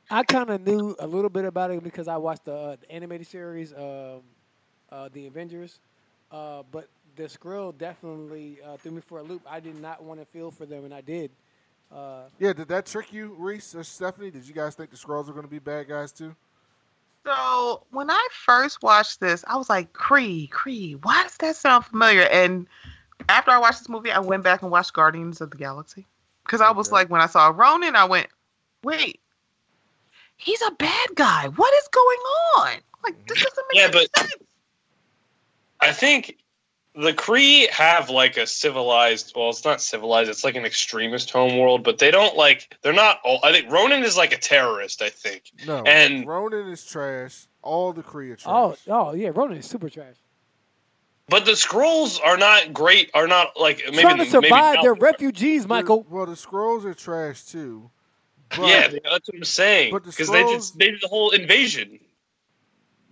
[0.10, 2.92] I kind of knew a little bit about it because I watched the, uh, the
[2.92, 4.22] animated series, um,
[4.92, 5.80] uh, The Avengers.
[6.32, 9.42] Uh, but the Skrull definitely uh, threw me for a loop.
[9.50, 11.32] I did not want to feel for them, and I did.
[11.94, 14.32] Uh, Yeah, did that trick you, Reese or Stephanie?
[14.32, 16.36] Did you guys think the Skrulls were going to be bad guys too?
[17.26, 21.86] So when I first watched this, I was like, Kree, Kree, why does that sound
[21.86, 22.22] familiar?
[22.24, 22.68] And
[23.30, 26.06] after I watched this movie, I went back and watched Guardians of the Galaxy.
[26.44, 26.94] Because I was Okay.
[26.96, 28.28] like, when I saw Ronan, I went,
[28.84, 29.20] wait,
[30.38, 31.48] he's a bad guy.
[31.48, 32.20] What is going
[32.58, 32.74] on?
[33.04, 34.34] Like, this doesn't make Yeah, any but- sense.
[35.82, 36.38] I think
[36.96, 39.34] the Kree have like a civilized.
[39.36, 40.30] Well, it's not civilized.
[40.30, 42.76] It's like an extremist homeworld, but they don't like.
[42.82, 43.20] They're not.
[43.24, 45.02] All, I think Ronan is like a terrorist.
[45.02, 45.52] I think.
[45.68, 45.84] No.
[45.84, 47.48] And- Ronan is trash.
[47.62, 48.80] All the Kree are oh, trash.
[48.88, 50.16] oh, oh yeah, Ronan is super trash.
[51.28, 53.10] But the Skrulls are not great.
[53.14, 56.06] Are not like maybe Trying to survive, now- they're refugees, Michael.
[56.10, 57.90] Well, the Skrulls are trash too.
[58.50, 59.92] But yeah, that's what I'm saying.
[59.92, 62.00] but the Because they just they did the whole invasion.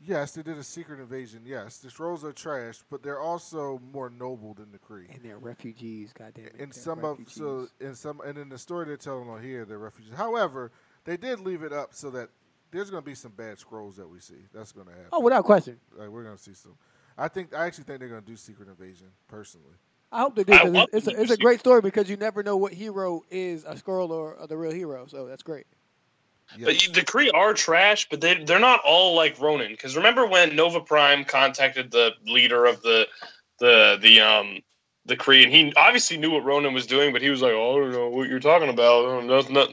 [0.05, 1.43] Yes, they did a secret invasion.
[1.45, 5.13] Yes, the Skrulls are trash, but they're also more noble than the Kree.
[5.13, 6.55] And they're refugees, goddamn it.
[6.59, 7.71] And they're some of so refugees.
[7.79, 10.13] in some and in the story they're telling on here, they're refugees.
[10.15, 10.71] However,
[11.05, 12.29] they did leave it up so that
[12.71, 14.45] there's going to be some bad Skrulls that we see.
[14.53, 15.07] That's going to happen.
[15.13, 15.79] Oh, without question.
[15.95, 16.75] Like we're going to see some.
[17.17, 19.75] I think I actually think they're going to do secret invasion personally.
[20.11, 20.53] I hope they do.
[20.53, 23.21] I 'cause it's, it's, a, it's a great story because you never know what hero
[23.31, 25.05] is a Skrull or, or the real hero.
[25.07, 25.65] So that's great.
[26.63, 26.87] But Yes.
[26.89, 29.71] the Kree are trash, but they they're not all like Ronan.
[29.71, 33.07] Because remember when Nova Prime contacted the leader of the
[33.59, 34.61] the the um
[35.05, 37.77] the Kree, and he obviously knew what Ronan was doing, but he was like, "Oh,
[37.77, 39.05] I don't know what you're talking about.
[39.05, 39.67] Oh, no, no.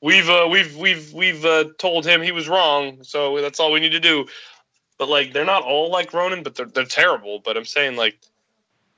[0.00, 3.80] We've uh, we've we've we've uh, told him he was wrong, so that's all we
[3.80, 4.26] need to do."
[4.98, 7.40] But like, they're not all like Ronan, but they're they're terrible.
[7.44, 8.18] But I'm saying like,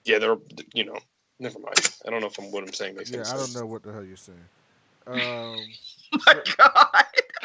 [0.05, 0.37] yeah, they're
[0.75, 0.99] you know,
[1.39, 1.91] never mind.
[2.07, 3.29] I don't know if I'm what I'm saying makes sense.
[3.29, 4.39] Yeah, I don't know what the hell you're saying.
[5.07, 5.65] Um,
[6.27, 7.05] my God.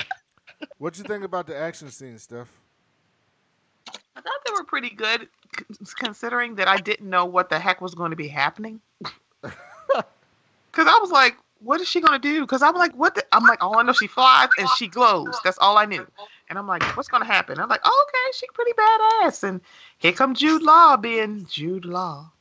[0.78, 2.52] what you think about the action scene, Steph?
[4.16, 5.28] I thought they were pretty good,
[5.98, 8.80] considering that I didn't know what the heck was going to be happening.
[10.72, 13.24] Because I was like, "What is she going to do?" Because I'm like, "What?" The?
[13.32, 15.40] I'm like, "All I know, she flies and she glows.
[15.44, 16.06] That's all I knew."
[16.50, 19.62] And I'm like, "What's going to happen?" I'm like, oh, "Okay, she pretty badass." And
[20.00, 22.32] here comes Jude Law being Jude Law,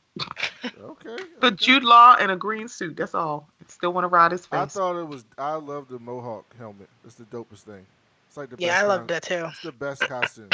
[0.81, 1.17] Okay.
[1.39, 1.57] but.
[1.57, 2.97] Jude Law in a green suit.
[2.97, 3.49] That's all.
[3.67, 4.59] I still want to ride his face.
[4.59, 5.23] I thought it was.
[5.37, 6.89] I love the Mohawk helmet.
[7.05, 7.85] It's the dopest thing.
[8.27, 9.45] It's like the Yeah, best I love that too.
[9.49, 10.49] It's the best costume.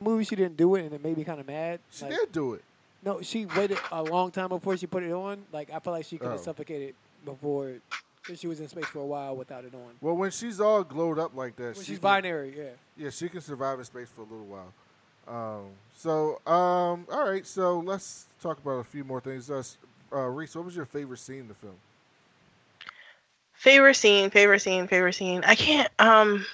[0.00, 1.80] movie she didn't do it, and it made me kind of mad.
[1.90, 2.62] She Like, did do it.
[3.02, 5.44] No, she waited a long time before she put it on.
[5.52, 6.42] Like I feel like she could have Oh.
[6.42, 7.74] suffocated before,
[8.22, 9.92] because she was in space for a while without it on.
[10.00, 12.70] Well, when she's all glowed up like that, When she she's can- binary, yeah.
[12.96, 14.72] Yeah, she can survive in space for a little while.
[15.26, 17.46] Um, so, um, all right.
[17.46, 19.50] So let's talk about a few more things.
[19.50, 19.78] Uh, s-
[20.12, 21.74] uh, Reese, what was your favorite scene in the film?
[23.54, 25.42] Favorite scene, favorite scene, favorite scene.
[25.46, 26.44] I can't um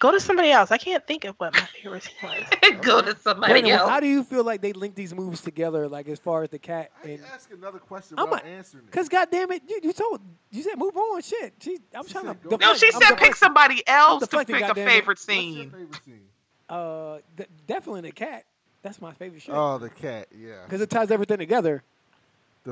[0.00, 0.70] go to somebody else.
[0.70, 2.80] I can't think of what my favorite scene was.
[2.82, 3.90] Go to somebody Brandon, else.
[3.90, 5.88] how do you feel like they link these movies together?
[5.88, 8.84] Like as far as the cat I and ask another question I'm without a- answering
[8.84, 8.92] it.
[8.92, 11.20] Cause goddamn it, you, you told you said move on.
[11.20, 12.48] Shit, she, I'm She trying said to.
[12.50, 13.34] go- no, she I'm said pick deflecting.
[13.34, 14.74] somebody else to pick a goddammit.
[14.74, 15.70] favorite What's your scene.
[15.70, 16.20] favorite scene?
[16.68, 18.44] Uh, d- definitely the cat.
[18.82, 19.54] That's my favorite shit.
[19.54, 20.28] Oh, the cat.
[20.38, 21.82] Yeah, Cause it ties everything together.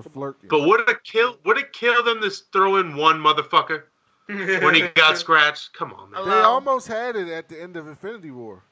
[0.03, 0.49] The flirting.
[0.49, 1.39] But would it kill?
[1.45, 3.85] Would it kill them to throw in one motherfucker
[4.27, 5.73] when he got scratched?
[5.73, 6.29] Come on, man.
[6.29, 8.63] they almost had it at the end of Infinity War.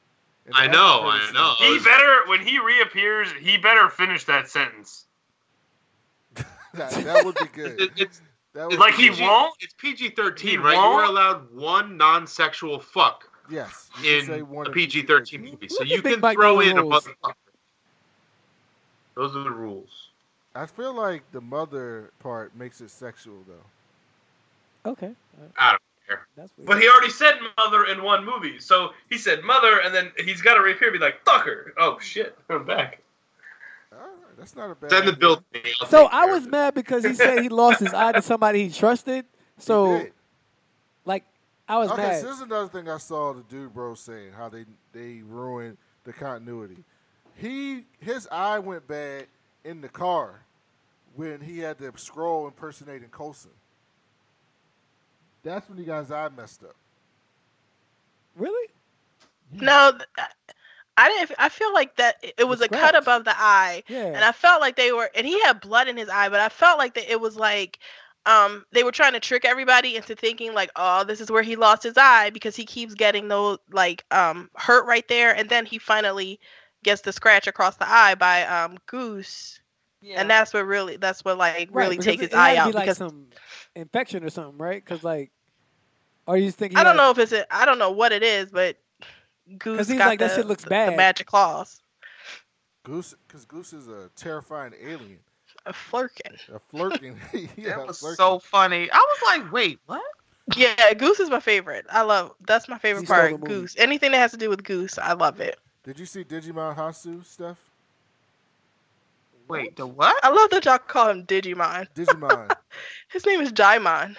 [0.46, 1.54] In I know, I know.
[1.58, 3.28] He better when he reappears.
[3.40, 5.06] He better finish that sentence.
[6.74, 7.80] that, that would be good.
[7.80, 8.20] It- it's
[8.52, 9.54] That would Like be he won't?
[9.60, 10.76] It's PG thirteen, right?
[10.76, 10.94] won't?
[10.94, 15.82] You're allowed one non-sexual fuck Yes, you can say in a PG thirteen movie, so
[15.84, 17.04] you can Mike throw Knowles in a rules.
[17.04, 17.32] motherfucker.
[19.14, 20.03] Those are the rules.
[20.54, 24.90] I feel like the mother part makes it sexual though.
[24.90, 26.26] Okay, uh, I don't care.
[26.36, 26.66] that's weird.
[26.66, 30.42] But he already said mother in one movie, so he said mother, and then he's
[30.42, 31.72] got to reappear, and be like fuck her.
[31.76, 33.00] Oh shit, I'm back.
[33.92, 34.90] All right, that's not a bad.
[34.90, 35.20] Send the idea.
[35.20, 35.60] bill me.
[35.88, 39.24] So I was mad because he said he lost his eye to somebody he trusted.
[39.58, 40.12] So did.
[41.04, 41.24] like,
[41.68, 42.20] I was okay, mad.
[42.20, 45.78] so this is another thing I saw the dude bro saying how they they ruined
[46.04, 46.84] the continuity.
[47.36, 49.26] He his eye went bad
[49.64, 50.42] in the car
[51.14, 53.52] when he had to Skrull impersonating Coulson.
[55.42, 56.76] That's when he guys' his eye messed up.
[58.36, 58.68] really?
[59.60, 60.28] No, th-
[60.96, 61.32] I didn't.
[61.38, 64.14] I feel like that it- it was a cut above the eye, Yeah.
[64.14, 66.48] and I felt like they were, and he had blood in his eye, but I
[66.48, 67.78] felt like that it was like,
[68.26, 71.56] um, they were trying to trick everybody into thinking like, oh, this is where he
[71.56, 75.66] lost his eye because he keeps getting those like um hurt right there, and then
[75.66, 76.40] he finally
[76.84, 79.60] gets the scratch across the eye by um Goose,
[80.06, 82.40] and that's what really, that's what like Right, really because take it- his it had
[82.40, 83.26] eye out be like because some
[83.74, 84.84] infection or something, right?
[84.84, 85.30] Because like,
[86.28, 86.78] are you thinking?
[86.78, 88.76] I don't know if it's a, I don't know what it is, but
[89.58, 90.92] Goose he's got like, the, that shit looks the- bad.
[90.92, 91.80] the magic claws,
[92.84, 95.18] Goose, because Goose is a terrifying alien,
[95.66, 96.36] a Flerken.
[96.54, 97.18] a flirting.
[97.56, 98.16] yeah, that was flirking.
[98.16, 98.88] so funny.
[98.92, 100.02] I was like, wait, what?
[100.56, 101.86] Yeah, Goose is my favorite.
[101.90, 103.40] I love that's my favorite He part.
[103.44, 103.74] Goose.
[103.78, 105.58] Anything that has to do with Goose, I love it.
[105.84, 107.58] Did you see Digimon Hounsou stuff?
[109.48, 110.16] Wait, the what?
[110.24, 111.86] I love that y'all call him Digimon.
[111.94, 112.50] Digimon.
[113.12, 114.16] His name is Djimon.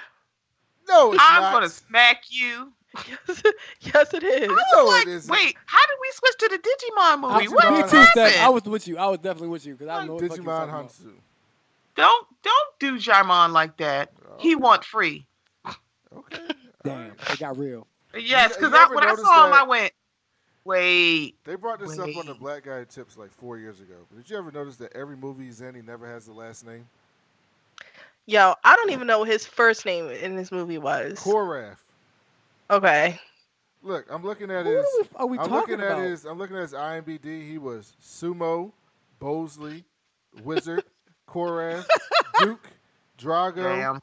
[0.88, 1.54] no, it's I'm not.
[1.54, 2.71] gonna smack you.
[3.10, 3.43] Yes,
[3.82, 4.47] yes, it is.
[4.49, 5.32] I was No, like, isn't.
[5.32, 7.47] wait, how did we switch to the Digimon movie?
[7.47, 7.91] Digimon What Me Hounsou.
[7.91, 8.39] too, Steph.
[8.39, 8.97] I was with you.
[8.97, 10.88] I was definitely with you because I know what the fuck you Digimon talking.
[11.08, 11.13] Hounsou.
[11.95, 14.12] Don't don't do Djimon like that.
[14.38, 15.25] He want free.
[16.15, 16.38] Okay.
[16.84, 17.88] Damn, it got real.
[18.17, 19.91] Yes, because I, when I notice saw him, that- I went,
[20.65, 21.36] wait.
[21.45, 23.95] They brought this up on the Black Guy Tips like four years ago.
[24.10, 26.65] But did you ever notice that every movie he's in, he never has the last
[26.65, 26.86] name?
[28.28, 31.19] Yo, I don't even know what his first name in this movie was.
[31.19, 31.78] Korath.
[32.71, 33.19] Okay.
[33.84, 34.86] Look, I'm looking at Who his.
[35.15, 36.25] are we, are we I'm talking looking at his.
[36.25, 37.47] I'm looking at his IMBD.
[37.47, 38.71] He was Sumo,
[39.19, 39.84] Bosley,
[40.43, 40.84] Wizard,
[41.30, 41.86] Korath,
[42.39, 42.67] Duke,
[43.19, 43.63] Drago.
[43.63, 44.01] Damn.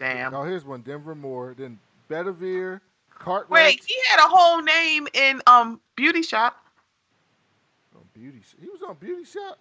[0.00, 0.34] Damn.
[0.34, 0.80] Oh, here's one.
[0.80, 1.54] Denver Moore.
[1.56, 1.78] Then
[2.10, 2.80] Bedivere,
[3.20, 3.64] Cartwright.
[3.64, 6.56] Wait, he had a whole name in um Beauty Shop
[7.94, 8.40] On Beauty.
[8.42, 9.58] Sh- He was on Beauty Shop.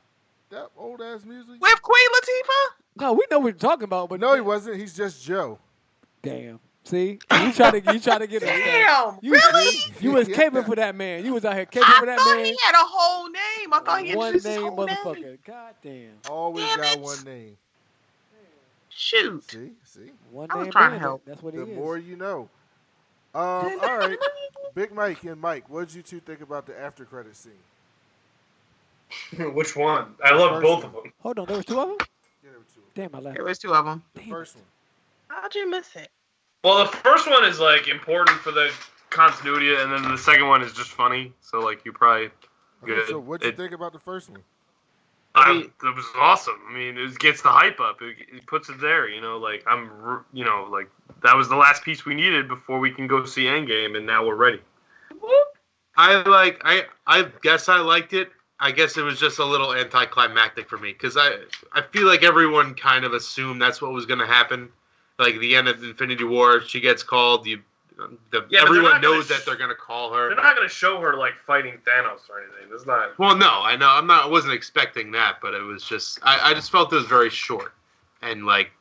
[0.49, 1.61] That old ass music.
[1.61, 3.01] with Queen Latifah.
[3.01, 4.77] No, we know what you're talking about, but no, he wasn't.
[4.77, 5.59] He's just Joe.
[6.23, 6.59] Damn.
[6.85, 8.49] See, you try to you try to get him.
[8.65, 9.77] Damn, You, really?
[10.01, 10.37] You was Yeah.
[10.37, 11.23] caping for that man.
[11.23, 12.19] You was out here caping I for that man.
[12.19, 12.45] I thought man.
[12.45, 13.73] he had a whole name.
[13.73, 14.95] I thought he had one introduced his name, whole name.
[15.03, 15.37] motherfucker.
[15.45, 16.11] God damn.
[16.29, 16.99] Always Damn got it.
[17.01, 17.57] one name.
[18.89, 19.51] Shoot.
[19.51, 20.11] See, see.
[20.31, 20.71] One I was name.
[20.71, 21.21] trying to help.
[21.25, 21.77] That's what he The is.
[21.77, 22.49] more you know.
[23.35, 24.17] Um, all right,
[24.75, 27.53] Big Mike and Mike, what did you two think about the after credit scene?
[29.53, 30.15] Which one?
[30.23, 30.95] I love both one.
[30.95, 31.13] of them.
[31.21, 31.97] Hold on, there was two of them.
[32.43, 32.81] Yeah, there were two.
[32.95, 33.35] Damn, I left.
[33.37, 34.03] There was two of them.
[34.13, 34.65] The Damn first one.
[35.27, 36.09] How'd you miss it?
[36.63, 38.71] Well, the first one is like important for the
[39.09, 41.31] continuity, and then the second one is just funny.
[41.41, 42.29] So like you probably
[42.83, 43.07] Okay, Good.
[43.09, 44.41] so what'd you It- think about the first one?
[45.39, 46.59] I, um, it was awesome.
[46.69, 48.01] I mean, it gets the hype up.
[48.01, 49.07] It, it puts it there.
[49.09, 49.89] You know, like I'm,
[50.33, 50.89] you know, like
[51.23, 54.25] that was the last piece we needed before we can go see Endgame, and now
[54.25, 54.61] we're ready.
[55.97, 56.61] I like.
[56.63, 58.29] I I guess I liked it.
[58.59, 61.37] I guess it was just a little anticlimactic for me because I
[61.73, 64.69] I feel like everyone kind of assumed that's what was going to happen.
[65.17, 67.45] Like the end of Infinity War, she gets called.
[67.45, 67.61] You,
[68.31, 70.27] the, Yeah, everyone knows sh- that they're going to call her.
[70.27, 72.73] They're not gonna show her like fighting Thanos or anything.
[72.73, 73.17] It's not.
[73.19, 73.89] Well, no, I know.
[73.89, 74.23] I'm not.
[74.25, 76.19] I wasn't expecting that, but it was just.
[76.23, 77.73] I, I just felt it was very short
[78.21, 78.71] and like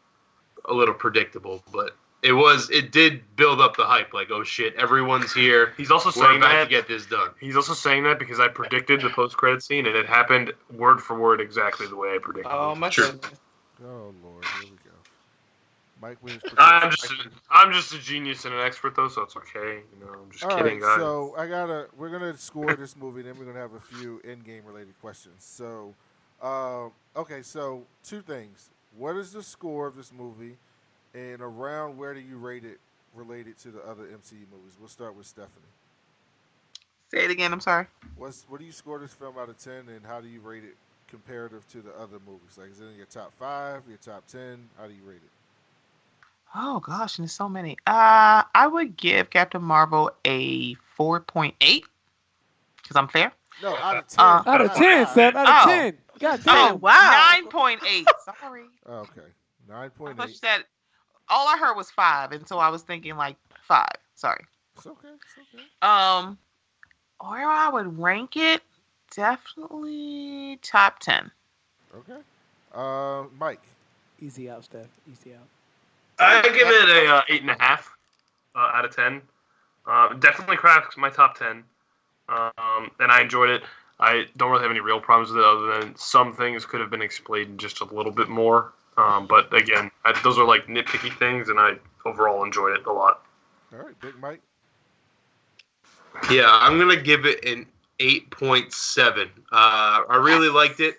[0.64, 1.62] a little predictable.
[1.72, 2.70] But it was.
[2.70, 4.12] It did build up the hype.
[4.12, 5.72] Like, oh shit, everyone's here.
[5.76, 6.64] He's also We're saying about that.
[6.64, 7.30] to get this done.
[7.40, 11.18] He's also saying that because I predicted the post-credit scene, and it happened word for
[11.18, 12.52] word exactly the way I predicted.
[12.52, 13.06] Oh my Sure.
[13.12, 13.38] goodness.
[13.84, 14.77] Oh Lord, here we go.
[16.00, 16.42] Mike Williams.
[16.58, 19.82] I'm just, a, I'm just a genius and an expert though, so it's okay.
[19.92, 20.96] You know, I'm just All kidding, right, guys.
[20.98, 21.86] so I gotta.
[21.96, 25.44] We're gonna score this movie, then we're gonna have a few Endgame related questions.
[25.44, 25.94] So,
[26.42, 28.70] uh, okay, so two things.
[28.96, 30.56] What is the score of this movie,
[31.14, 32.78] and around where do you rate it
[33.14, 34.76] related to the other MCU movies?
[34.78, 35.52] We'll start with Stephanie.
[37.10, 37.52] Say it again.
[37.52, 37.86] I'm sorry.
[38.16, 40.64] What's what do you score this film out of ten, and how do you rate
[40.64, 40.76] it
[41.08, 42.56] comparative to the other movies?
[42.58, 44.68] Like, is it in your top five, your top ten?
[44.78, 45.30] How do you rate it?
[46.54, 47.76] Oh gosh, and there's so many.
[47.86, 53.32] Uh, I would give Captain Marvel a 4.8 because I'm fair.
[53.62, 54.24] No, out of ten.
[54.24, 55.14] Uh, Out of not ten, five.
[55.14, 55.34] Seth.
[55.34, 55.66] Out of Oh.
[55.70, 55.98] ten.
[56.20, 56.72] God damn.
[56.72, 57.38] Oh, wow.
[57.50, 58.04] 9.8.
[58.40, 58.64] Sorry.
[58.88, 59.20] Okay,
[59.70, 59.74] 9.8.
[59.84, 60.64] I point thought you said
[61.28, 63.88] all I heard was five, and so I was thinking like five.
[64.14, 64.44] Sorry.
[64.76, 65.08] It's okay.
[65.08, 65.64] It's okay.
[65.82, 66.38] Um,
[67.20, 68.62] or I would rank it,
[69.14, 71.30] definitely top ten.
[71.96, 72.20] Okay.
[72.74, 73.62] Uh, Mike.
[74.20, 74.86] Easy out, Steph.
[75.10, 75.46] Easy out.
[76.18, 77.94] I give it a uh, eight and a half
[78.54, 79.22] uh, out of ten.
[79.86, 81.64] Uh, definitely cracks my top ten,
[82.28, 83.62] um, and I enjoyed it.
[84.00, 86.90] I don't really have any real problems with it, other than some things could have
[86.90, 88.72] been explained just a little bit more.
[88.96, 92.92] Um, but again, I, those are like nitpicky things, and I overall enjoyed it a
[92.92, 93.24] lot.
[93.72, 94.40] All right, Big Mike.
[96.30, 97.66] Yeah, I'm gonna give it an
[98.00, 99.28] eight point seven.
[99.52, 100.96] Uh, I really liked it.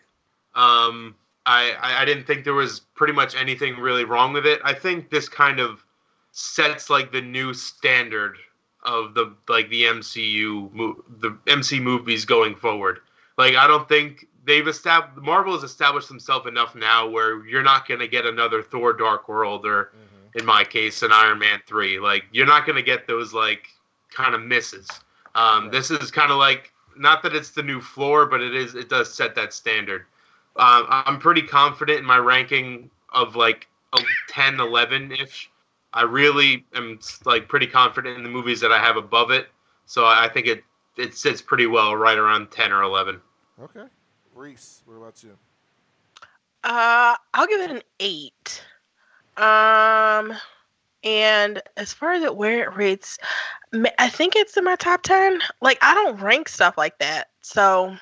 [0.56, 1.16] Um,
[1.50, 4.62] I, I didn't think there was pretty much anything really wrong with it.
[4.64, 5.84] I think this kind of
[6.32, 8.38] sets like the new standard
[8.84, 10.70] of the like the MCU
[11.20, 13.00] the MC movies going forward.
[13.40, 17.88] Like I don't think they've established Marvel has established themselves enough now where you're not
[17.88, 19.92] gonna get another Thor Dark World or
[20.36, 22.00] in my case, an Iron Man three.
[22.00, 23.68] Like you're not gonna get those like
[24.12, 24.88] kind of misses.
[25.34, 25.72] Um.
[25.72, 28.76] This is kind of like not that it's the new floor, but it is.
[28.76, 30.06] It does set that standard.
[30.56, 35.50] Um, I'm pretty confident in my ranking of like a 10, 11 ish.
[35.94, 39.48] I really am like pretty confident in the movies that I have above it.
[39.86, 40.64] So I think it
[40.98, 43.22] it sits pretty well right around 10 or 11.
[43.62, 43.86] Okay.
[44.36, 45.38] Reese, what about you?
[46.64, 48.64] Uh, I'll give it an eight.
[49.38, 50.34] Um,
[51.04, 53.18] and as far as it where it rates,
[53.98, 55.40] I think it's in my top ten.
[55.62, 57.96] Like I don't rank stuff like that, so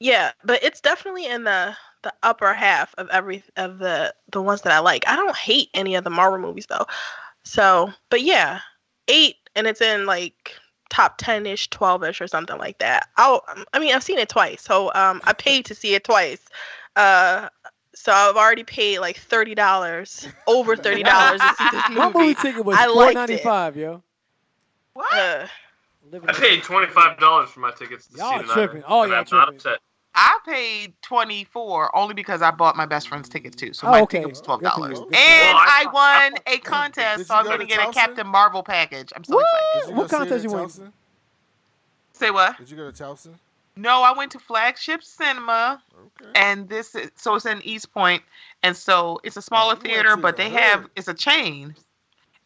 [0.00, 0.32] yeah.
[0.44, 4.72] But it's definitely in the the upper half of every of the the ones that
[4.72, 5.04] I like.
[5.06, 6.86] I don't hate any of the Marvel movies though.
[7.44, 8.60] So, but yeah,
[9.08, 10.54] eight, and it's in like
[10.90, 14.28] top 10 ish 12 ish or something like that i'll i mean i've seen it
[14.28, 16.40] twice so um i paid to see it twice
[16.96, 17.48] uh
[17.94, 22.64] so i've already paid like $30 over $30 to see this My movie movie ticket
[22.64, 24.02] was I four liked ninety yo.
[24.94, 25.12] What?
[25.14, 25.46] uh,
[26.26, 28.82] I paid twenty five dollars for my tickets to Y'all see the tripping.
[28.86, 29.54] Oh, and y'all I'm not tripping.
[29.54, 29.78] upset.
[30.14, 33.72] I paid twenty four only because I bought my best friend's ticket too.
[33.72, 34.18] So Oh, my okay.
[34.18, 35.40] ticket was twelve dollars, and Good for you.
[35.40, 39.12] Well, I- I won a contest, so I'm gonna to get a Captain Marvel package.
[39.14, 39.42] I'm so Woo!
[39.72, 39.96] excited.
[39.96, 40.66] What go see it contest at you win?
[40.66, 40.92] Towson?
[42.12, 42.58] Say what?
[42.58, 43.34] Did you go to Towson?
[43.76, 45.80] No, I went to Flagship Cinema,
[46.20, 46.30] Okay.
[46.34, 48.22] and this is so it's in East Point,
[48.62, 51.74] and so it's a smaller you theater, but they have it's a chain,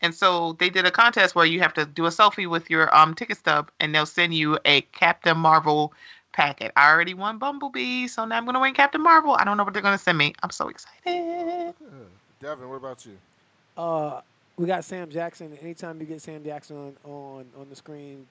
[0.03, 2.95] and so they did a contest where you have to do a selfie with your
[2.95, 5.93] um ticket stub, and they'll send you a Captain Marvel
[6.35, 6.73] packet.
[6.77, 9.33] I already won Bumblebee, so now I'm gonna win Captain Marvel.
[9.33, 10.35] I don't know what they're gonna send me.
[10.43, 11.75] I'm so excited.
[12.41, 13.17] Devin, what about you?
[13.77, 14.21] Uh,
[14.57, 15.57] we got Sam Jackson.
[15.63, 18.27] Anytime you get Sam Jackson on on, on the screen,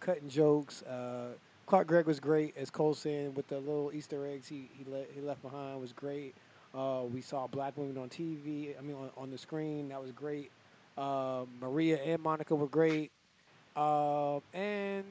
[0.00, 0.82] cutting jokes.
[0.82, 1.28] Uh,
[1.66, 5.20] Clark Gregg was great as Coulson with the little Easter eggs he he, let, he
[5.20, 6.34] left behind was great.
[6.74, 8.76] Uh, we saw black women on TV.
[8.78, 10.50] I mean, on, on the screen that was great.
[10.98, 13.10] Uh, Maria and Monica were great,
[13.74, 15.04] uh, and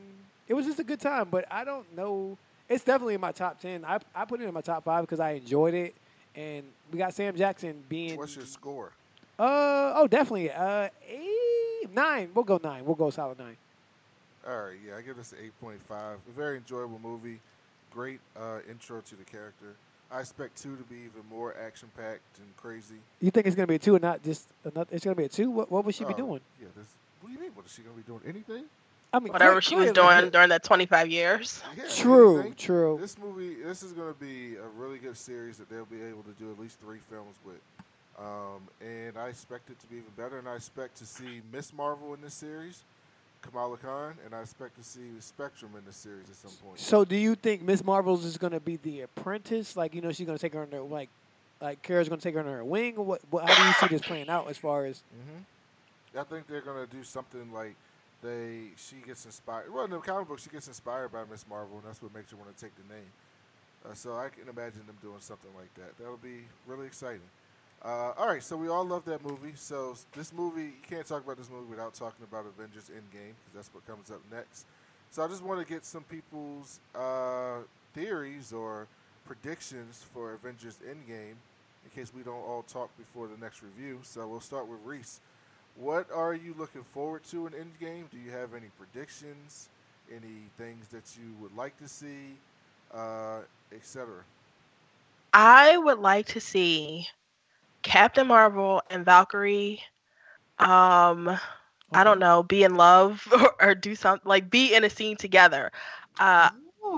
[0.48, 1.28] it was just a good time.
[1.30, 2.38] But I don't know.
[2.70, 3.84] It's definitely in my top ten.
[3.86, 5.94] I I put it in my top five because I enjoyed it,
[6.36, 8.18] and we got Sam Jackson being.
[8.18, 8.92] What's your score?
[9.40, 10.52] Uh oh, definitely.
[10.52, 12.30] Uh, eight, nine.
[12.34, 12.86] We'll go nine.
[12.86, 13.58] We'll go solid nine.
[14.48, 16.18] All right, yeah, I give this an eight point five.
[16.28, 17.40] A very enjoyable movie.
[17.92, 19.76] Great uh, intro to the character.
[20.12, 22.96] I expect two to be even more action packed and crazy.
[23.22, 24.90] You think it's gonna be a two and not just another?
[24.92, 25.50] It's gonna be a two.
[25.50, 26.42] What what would she be Oh, doing?
[26.62, 26.86] Yeah, this.
[27.22, 27.52] What do you mean?
[27.56, 28.22] What is she gonna be doing?
[28.28, 28.66] Anything?
[29.14, 31.62] I mean, Whatever she was doing during that 25 years.
[31.78, 32.56] Yeah, True, anything.
[32.56, 32.98] true.
[33.00, 36.24] This movie, this is going to be a really good series that they'll be able
[36.24, 37.62] to do at least three films with.
[38.18, 40.40] Um, and I expect it to be even better.
[40.40, 42.82] And I expect to see Miss Marvel in this series,
[43.44, 46.80] Kamala Khan, and I expect to see Spectrum in this series at some point.
[46.80, 49.76] So, do you think Miss Marvel's is gonna be the apprentice?
[49.76, 51.10] Like, you know, she's gonna take her under like,
[51.62, 52.96] like Kara's gonna take her under her wing.
[52.96, 53.48] What, what?
[53.48, 55.02] How do you see this playing out as far as?
[55.12, 55.40] hmm
[56.20, 57.76] I think they're going to do something like
[58.24, 59.74] they she gets inspired.
[59.74, 62.32] Well, in the comic book, she gets inspired by Miss Marvel, and that's what makes
[62.32, 63.12] her want to take the name.
[63.86, 65.98] Uh, so I can imagine them doing something like that.
[65.98, 67.22] That'll be really exciting.
[67.84, 69.52] Uh, all right, so we all love that movie.
[69.56, 73.54] So this movie, you can't talk about this movie without talking about Avengers Endgame because
[73.54, 74.66] that's what comes up next.
[75.12, 77.58] So I just want to get some people's uh,
[77.94, 78.88] theories or
[79.26, 81.36] predictions for Avengers Endgame
[81.84, 84.00] in case we don't all talk before the next review.
[84.04, 85.20] So we'll start with Reese.
[85.76, 88.10] What are you looking forward to in Endgame?
[88.12, 89.70] Do you have any predictions?
[90.14, 92.38] Any things that you would like to see,
[92.94, 93.40] uh,
[93.72, 94.24] etc.
[95.34, 97.08] I would like to see
[97.82, 99.82] Captain Marvel and Valkyrie.
[100.60, 101.40] Um,
[101.94, 105.18] I don't know, be in love or, or do something like be in a scene
[105.18, 105.72] together.
[106.20, 106.50] Uh,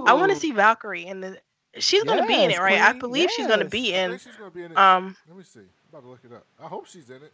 [0.07, 1.39] I want to see Valkyrie in the.
[1.77, 2.79] She's gonna be in it, right?
[2.79, 3.71] I queen, believe she's gonna yes.
[3.71, 4.17] be in.
[4.17, 4.77] she's gonna be in it.
[4.77, 5.59] Um, Let me see.
[5.59, 6.45] I'm about to look it up.
[6.61, 7.33] I hope she's in it.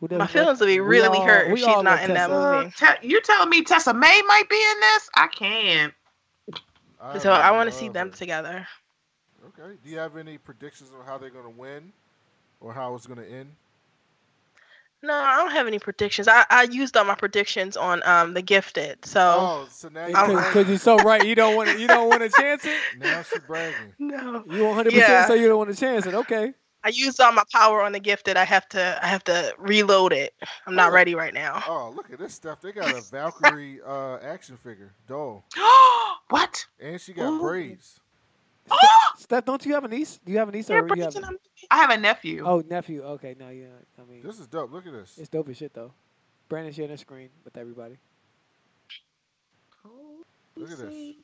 [0.00, 2.30] Who my doesn't feelings will be really all- hurt if she's not love in that
[2.30, 2.72] movie.
[2.80, 5.10] Uh, te- you're telling me Tessa May might be in this?
[5.14, 5.94] I can't.
[7.00, 8.16] I So I want to see them her.
[8.16, 8.66] together.
[9.58, 9.76] Okay.
[9.84, 11.92] Do you have any predictions on how they're gonna win,
[12.60, 13.50] or how it's gonna end?
[15.02, 16.28] No, I don't have any predictions.
[16.28, 19.04] I, I used all my predictions on um the Gifted.
[19.06, 21.78] So Oh, so now you're Because you're so right, you don't want to.
[21.80, 22.78] You don't want to chance it.
[22.98, 23.94] now she's bragging.
[23.98, 25.00] no, You 100 Yeah.
[25.00, 26.14] percent so you don't want to chance it.
[26.14, 26.52] Okay.
[26.82, 28.36] I used all my power on the Gifted.
[28.36, 30.34] I have to I have to reload it.
[30.66, 30.94] I'm not Oh.
[30.94, 31.62] ready right now.
[31.66, 32.60] Oh, look at this stuff.
[32.60, 35.44] They got a Valkyrie uh, action figure, doll,
[36.30, 36.64] what?
[36.80, 37.40] and she got Ooh.
[37.40, 38.00] braids.
[39.18, 40.18] Steph, don't you have a niece?
[40.24, 41.14] Do you have a niece Yeah, or you have?
[41.16, 41.38] and I'm-
[41.70, 42.44] have a nephew.
[42.46, 43.02] Oh, nephew.
[43.02, 43.66] Okay, no, yeah.
[43.98, 44.72] I mean, This is dope.
[44.72, 45.18] Look at this.
[45.18, 45.92] it's dope as shit though.
[46.48, 47.96] Brandon sharing the screen with everybody.
[50.56, 50.92] Look at this.
[50.94, 51.14] You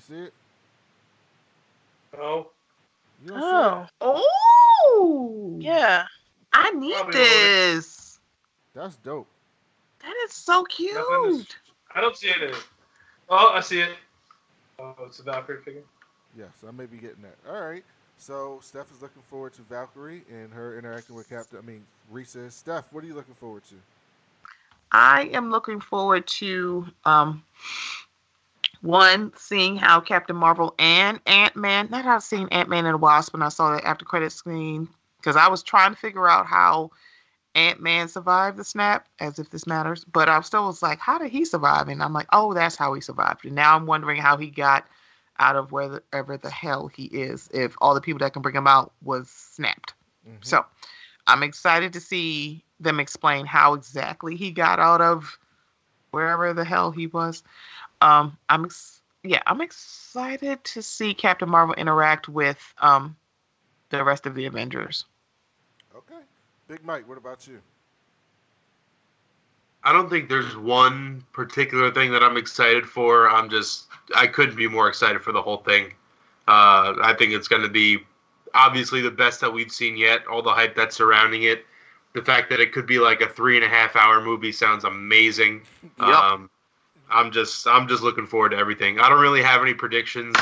[0.00, 0.32] see it?
[2.18, 2.50] Oh,
[3.22, 3.88] You don't see?
[4.00, 4.22] Oh,
[4.90, 6.06] Oh, yeah.
[6.52, 8.18] I need Probably this.
[8.74, 9.28] That's dope.
[10.00, 10.96] That is so cute.
[11.26, 11.46] Is-
[11.94, 12.66] I don't see it in it.
[13.28, 13.90] Oh, I see it.
[14.78, 15.82] Oh, it's a Valkyrie figure.
[16.36, 17.36] Yes, I may be getting that.
[17.48, 17.84] All right.
[18.16, 21.58] So Steph is looking forward to Valkyrie and her interacting with Captain.
[21.58, 23.74] I mean, Reese Steph, what are you looking forward to?
[24.92, 27.44] I am looking forward to um
[28.80, 31.88] one seeing how Captain Marvel and Ant Man.
[31.90, 34.88] Not I've seen Ant Man and the Wasp, and I saw that after credit scene
[35.18, 36.90] because I was trying to figure out how
[37.54, 40.04] Ant Man survived the snap, as if this matters.
[40.04, 41.88] But I still was like, how did he survive?
[41.88, 43.44] And I'm like, oh, that's how he survived.
[43.44, 44.86] And now I'm wondering how he got
[45.38, 47.48] out of wherever the hell he is.
[47.52, 49.94] If all the people that can bring him out was snapped.
[50.28, 50.44] Mhm.
[50.44, 50.64] So
[51.26, 55.38] I'm excited to see them explain how exactly he got out of
[56.10, 57.42] wherever the hell he was.
[58.00, 63.16] Um, I'm ex- yeah, I'm excited to see Captain Marvel interact with um
[63.90, 65.04] the rest of the Avengers.
[65.96, 66.22] Okay.
[66.68, 67.60] Big Mike, what about you?
[69.84, 73.30] I don't think there's one particular thing that I'm excited for.
[73.30, 75.94] I'm just I couldn't be more excited for the whole thing.
[76.46, 77.98] Uh, I think it's going to be
[78.54, 80.26] obviously the best that we've seen yet.
[80.26, 81.64] All the hype that's surrounding it,
[82.14, 84.84] the fact that it could be like a three and a half hour movie sounds
[84.84, 85.62] amazing.
[86.00, 86.08] Yep.
[86.08, 86.50] Um,
[87.10, 88.98] I'm just I'm just looking forward to everything.
[88.98, 90.36] I don't really have any predictions.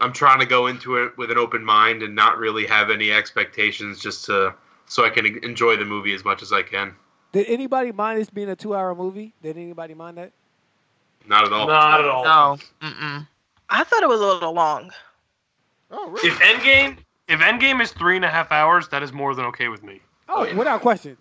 [0.00, 3.12] I'm trying to go into it with an open mind and not really have any
[3.12, 4.54] expectations, just to
[4.86, 6.94] so I can enjoy the movie as much as I can.
[7.32, 9.34] Did anybody mind this being a two-hour movie?
[9.42, 10.32] Did anybody mind that?
[11.26, 11.66] Not at all.
[11.66, 12.24] Not at all.
[12.24, 13.26] No, mm-mm.
[13.70, 14.92] I thought it was a little long.
[15.90, 16.28] Oh, really?
[16.28, 16.98] If Endgame,
[17.28, 20.00] if Endgame is three and a half hours, that is more than okay with me.
[20.28, 20.54] Oh, yeah.
[20.54, 21.16] without question.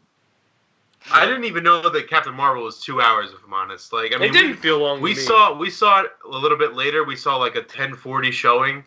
[1.11, 3.31] I didn't even know that Captain Marvel was two hours.
[3.31, 5.01] If I'm honest, like I mean, it didn't we, feel long.
[5.01, 5.25] we to me.
[5.25, 7.03] saw we saw it a little bit later.
[7.03, 8.83] We saw like a 10:40 showing,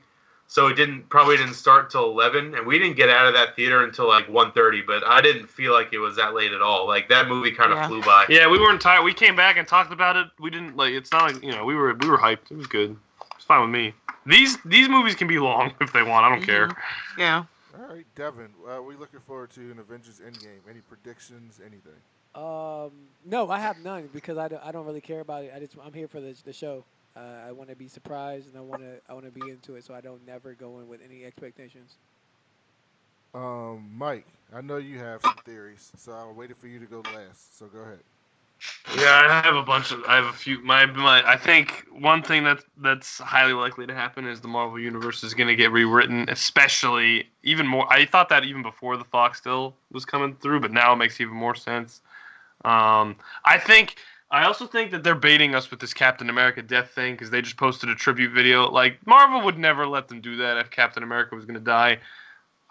[0.49, 3.55] so it didn't probably didn't start till 11, and we didn't get out of that
[3.55, 4.87] theater until like 1:30.
[4.87, 6.87] But I didn't feel like it was that late at all.
[6.87, 7.89] Like that movie kind of Yeah.
[7.89, 8.27] flew by.
[8.29, 9.03] Yeah, we weren't tired.
[9.05, 10.27] We came back and talked about it.
[10.41, 10.93] We didn't like.
[10.95, 12.51] It's not like you know we were we were hyped.
[12.51, 12.97] It was good.
[13.37, 13.93] It's fine with me.
[14.25, 16.25] These these movies can be long if they want.
[16.25, 16.71] I don't care.
[17.19, 17.45] Yeah.
[17.79, 20.61] All right, Devin, uh, we looking forward to an Avengers Endgame.
[20.71, 21.61] Any predictions?
[21.61, 21.93] Anything?
[22.35, 22.93] Um,
[23.25, 25.53] no, I have none because I don't, I don't really care about it.
[25.55, 26.85] I just I'm here for the the show.
[27.17, 29.75] Uh, I want to be surprised and I want to I want to be into
[29.77, 31.97] it, so I don't never go in with any expectations.
[33.35, 37.03] Um, Mike, I know you have some theories, so I waited for you to go
[37.15, 37.59] last.
[37.59, 38.01] So go ahead.
[38.97, 40.03] Yeah, I have a bunch of.
[40.09, 40.61] I have a few.
[40.63, 41.23] My my.
[41.29, 45.35] I think one thing that's that's highly likely to happen is the Marvel universe is
[45.35, 47.91] going to get rewritten, especially even more.
[47.93, 51.21] I thought that even before the Fox deal was coming through, but now it makes
[51.21, 52.01] even more sense.
[52.65, 53.97] Um, I think.
[54.29, 57.41] I also think that they're baiting us with this Captain America death thing because they
[57.41, 58.69] just posted a tribute video.
[58.69, 61.99] Like Marvel would never let them do that if Captain America was going to die.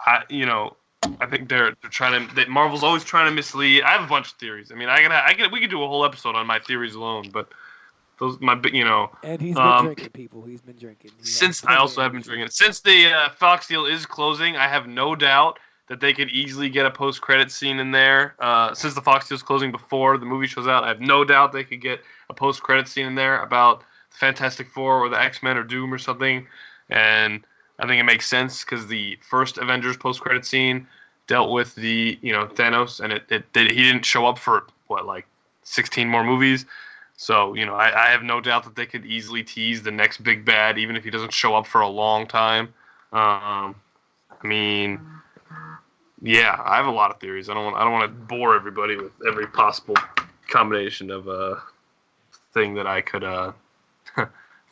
[0.06, 0.76] I, you know,
[1.20, 2.36] I think they're they're trying to.
[2.36, 3.84] That Marvel's always trying to mislead.
[3.84, 4.72] I have a bunch of theories.
[4.72, 6.96] I mean, I can I can we could do a whole episode on my theories
[6.96, 7.50] alone, but
[8.20, 10.44] those my you know And he's been Um, drinking, people.
[10.44, 11.12] He's been drinking.
[11.20, 12.50] He since I also have been drinking.
[12.50, 16.70] Since the uh, Fox deal is closing, I have no doubt that they could easily
[16.70, 18.36] get a post credit scene in there.
[18.40, 21.24] Uh, since the Fox deal is closing before the movie shows out, I have no
[21.24, 22.00] doubt they could get
[22.30, 23.82] a post credit scene in there about
[24.12, 26.48] the Fantastic Four or the X Men or Doom or something.
[26.90, 27.46] And
[27.80, 30.88] I think it makes sense because the first Avengers post credit scene
[31.28, 34.68] dealt with the you know Thanos, and it, it, did he didn't show up for
[34.88, 35.26] what like
[35.64, 36.66] 16 more movies.
[37.18, 40.24] So you know I, I have no doubt that they could easily tease the next
[40.24, 42.74] big bad, even if he doesn't show up for a long time.
[43.12, 43.76] Um,
[44.44, 45.00] I mean,
[46.22, 47.50] yeah, I have a lot of theories.
[47.50, 49.96] I don't want I don't want to bore everybody with every possible
[50.48, 51.56] combination of uh
[52.54, 53.52] thing that I could uh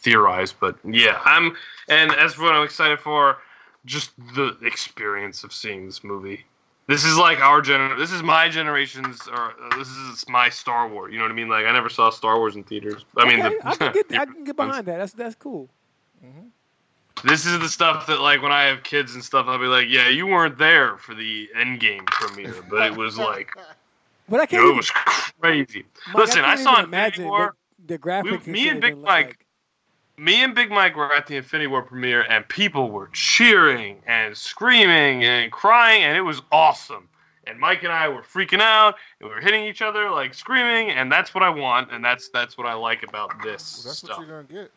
[0.04, 1.56] theorize, but yeah, I'm
[1.88, 3.38] and as for what I'm excited for,
[3.86, 6.46] just the experience of seeing this movie.
[6.88, 7.98] This is like our gener.
[7.98, 11.14] This is my generation's, or uh, this is my Star Wars.
[11.14, 11.48] You know what I mean?
[11.48, 13.06] Like I never saw Star Wars in theaters.
[13.18, 14.98] I mean, Okay, the, I can get I can get behind that.
[14.98, 15.70] That's that's cool.
[17.24, 19.88] this is the stuff that like when I have kids and stuff, I'll be like,
[19.90, 23.50] yeah, you weren't there for the Endgame premiere, but it was like,
[24.28, 24.64] But I can't.
[24.66, 25.86] know, it was crazy.
[26.08, 27.40] Mike, Listen, I can't saw even Infinity imagine War.
[27.46, 27.54] what
[27.88, 28.44] the graphics.
[28.46, 29.43] and me and have Big been Mike- like.
[30.18, 34.36] Me and Big Mike were at the Infinity War premiere, and people were cheering and
[34.38, 37.10] screaming and crying, and it was awesome.
[37.46, 40.92] And Mike and I were freaking out, and we were hitting each other like screaming,
[40.92, 43.98] and that's what I want, and that's that's what I like about this Well, that's
[44.00, 44.18] stuff.
[44.18, 44.72] what you're gonna get.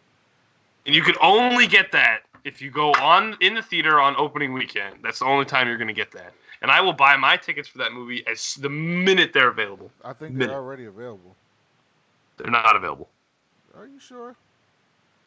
[0.87, 4.53] And you could only get that if you go on in the theater on opening
[4.53, 4.97] weekend.
[5.03, 6.33] That's the only time you're going to get that.
[6.63, 9.91] And I will buy my tickets for that movie as the minute they're available.
[10.05, 10.47] I think Minute.
[10.47, 11.35] they're already available.
[12.37, 13.09] They're not available.
[13.77, 14.37] Are you sure?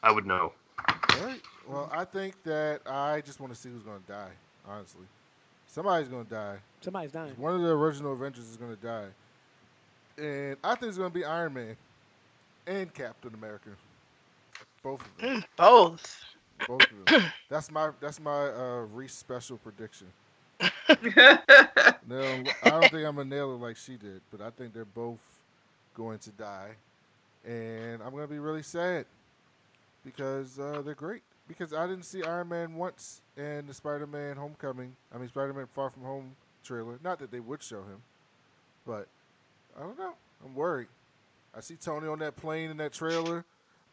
[0.03, 0.53] I would know.
[0.87, 1.41] All right.
[1.67, 4.31] Well, I think that I just want to see who's gonna die.
[4.67, 5.05] Honestly,
[5.67, 6.57] somebody's gonna die.
[6.81, 7.33] Somebody's dying.
[7.37, 9.07] One of the original Avengers is gonna die,
[10.17, 11.75] and I think it's gonna be Iron Man
[12.67, 13.69] and Captain America.
[14.83, 15.43] Both of them.
[15.57, 16.23] Both.
[16.67, 17.23] Both of them.
[17.49, 20.07] That's my that's my uh, Reese special prediction.
[22.09, 22.23] No,
[22.63, 25.19] I don't think I'm gonna nail it like she did, but I think they're both
[25.93, 26.71] going to die,
[27.45, 29.05] and I'm gonna be really sad
[30.03, 31.21] because uh, they're great.
[31.47, 34.95] Because I didn't see Iron Man once in the Spider-Man Homecoming.
[35.13, 36.99] I mean, Spider-Man Far From Home trailer.
[37.03, 38.01] Not that they would show him,
[38.85, 39.07] but
[39.77, 40.13] I don't know.
[40.45, 40.87] I'm worried.
[41.55, 43.43] I see Tony on that plane in that trailer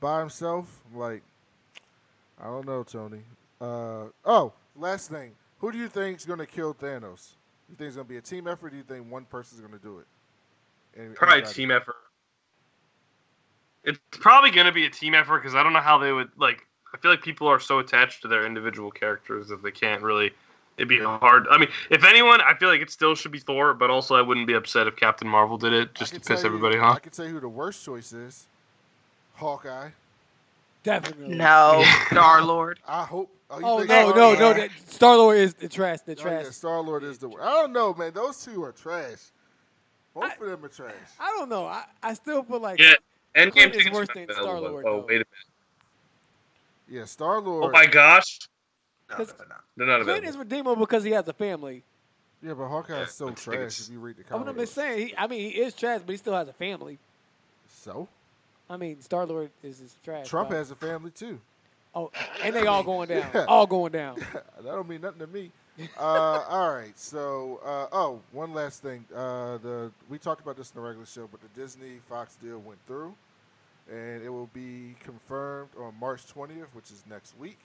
[0.00, 0.82] by himself.
[0.92, 1.22] I'm like,
[2.40, 3.20] I don't know, Tony.
[3.60, 5.32] Uh, oh, last thing.
[5.60, 7.32] Who do you think is going to kill Thanos?
[7.70, 8.66] You think it's going to be a team effort?
[8.66, 11.14] Or do you think one person's going to do it?
[11.14, 11.96] Probably a team effort.
[13.86, 16.30] It's probably going to be a team effort because I don't know how they would
[16.36, 16.66] like.
[16.92, 20.32] I feel like people are so attached to their individual characters that they can't really.
[20.76, 21.46] It'd be hard.
[21.50, 24.20] I mean, if anyone, I feel like it still should be Thor, but also I
[24.20, 26.82] wouldn't be upset if Captain Marvel did it just to piss tell you- everybody I
[26.82, 27.02] off.
[27.02, 28.46] can tell you who the worst choice is.
[29.36, 29.90] Hawkeye.
[30.82, 31.34] Definitely.
[31.34, 31.82] No.
[32.10, 32.78] Star Lord.
[32.86, 33.30] I hope.
[33.48, 34.68] Oh, Oh think no, no, no!
[34.88, 36.00] Star Lord is the trash.
[36.00, 36.44] The Oh, trash.
[36.46, 37.28] yeah, Star Lord is the.
[37.28, 38.12] wor- I don't know, man.
[38.12, 39.18] Those two are trash.
[40.14, 40.92] Both I- of them are trash.
[41.20, 41.64] I don't know.
[41.66, 42.94] I, I still feel like Yeah,
[43.36, 44.28] Endgame Clint is tickets worse than.
[44.32, 45.06] Star-Lord, Oh though.
[45.06, 45.26] wait a minute!
[46.88, 47.64] Yeah, Star Lord.
[47.64, 48.38] Oh my gosh,
[49.10, 49.54] No, Cause- no, no.
[49.76, 50.28] they're not Clint available.
[50.28, 51.82] is redeemable because he has a family.
[52.42, 54.50] yeah, but Hawkeye Yeah, is so trash if you read the comments.
[54.50, 55.08] I'm just saying.
[55.08, 56.98] He, I mean, he is trash, but he still has a family.
[57.68, 58.08] So
[58.70, 60.28] I mean, Star Lord is is trash.
[60.28, 60.58] Trump dog.
[60.58, 61.38] has a family too.
[61.94, 62.10] Oh,
[62.42, 63.30] and they all going down.
[63.34, 63.44] Yeah.
[63.48, 64.16] All going down.
[64.32, 65.50] that don't mean nothing to me.
[65.98, 66.98] uh, all right.
[66.98, 69.04] So, uh, oh, one last thing.
[69.14, 72.58] Uh, the we talked about this in the regular show, but the Disney Fox deal
[72.58, 73.14] went through,
[73.90, 77.58] and it will be confirmed on March 20th, which is next week.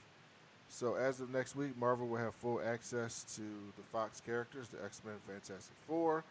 [0.69, 4.83] So, as of next week, Marvel will have full access to the Fox characters, the
[4.83, 6.23] X Men, Fantastic Four,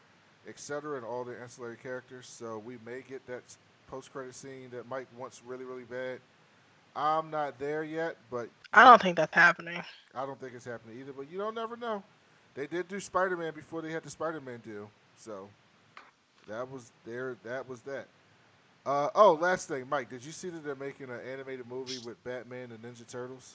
[0.49, 2.27] etc., and all the ancillary characters.
[2.27, 3.43] So, we may get that
[3.89, 6.21] post-credit scene that Mike wants really, really bad.
[6.97, 9.83] I'm not there yet, but I don't think that's happening.
[10.15, 12.03] I don't think it's happening either, but you don't never know.
[12.55, 15.49] They did do Spider Man before they had the Spider Man deal, so
[16.49, 17.37] that was there.
[17.45, 18.07] That was that.
[18.91, 22.23] Uh, oh, last thing, Mike, did you see that they're making an animated movie with
[22.25, 23.55] Batman and Ninja Turtles?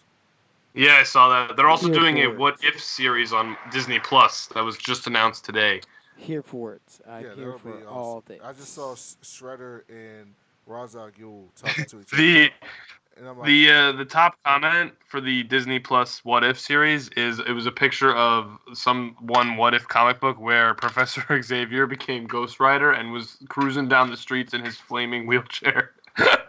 [0.73, 1.57] Yeah, I saw that.
[1.57, 2.38] They're also Here doing a it.
[2.38, 5.81] What If series on Disney Plus that was just announced today.
[6.15, 6.81] Here for it.
[7.05, 8.21] I'm yeah, here for be all awesome.
[8.21, 8.41] things.
[8.45, 10.33] I just saw Sh- Shredder and
[10.65, 11.09] Ra's al
[11.55, 15.43] talking to each other, The and I'm like, the uh, the top comment for the
[15.43, 19.88] Disney Plus What If series is it was a picture of some one What If
[19.88, 24.63] comic book where Professor Xavier became Ghost Rider and was cruising down the streets in
[24.63, 25.91] his flaming wheelchair.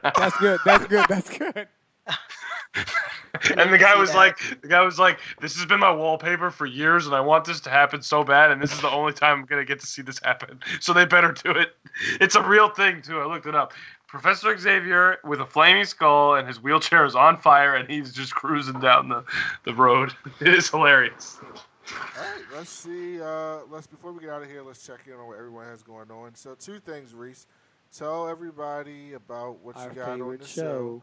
[0.03, 0.61] That's good.
[0.65, 1.07] That's good.
[1.09, 1.69] That's good.
[3.57, 4.17] and the guy was that.
[4.17, 7.45] like, the guy was like, "This has been my wallpaper for years, and I want
[7.45, 9.87] this to happen so bad, and this is the only time I'm gonna get to
[9.87, 10.61] see this happen.
[10.81, 11.77] So they better do it.
[12.21, 13.21] It's a real thing too.
[13.21, 13.73] I looked it up.
[14.07, 18.35] Professor Xavier with a flaming skull, and his wheelchair is on fire, and he's just
[18.35, 19.25] cruising down the,
[19.65, 20.13] the road.
[20.41, 21.39] It is hilarious.
[21.43, 23.21] All right, let's see.
[23.21, 25.83] Uh, let's before we get out of here, let's check in on what everyone has
[25.83, 26.35] going on.
[26.35, 27.47] So, two things, Reese.
[27.97, 30.63] Tell everybody about what Our you got on the show.
[30.63, 31.03] show.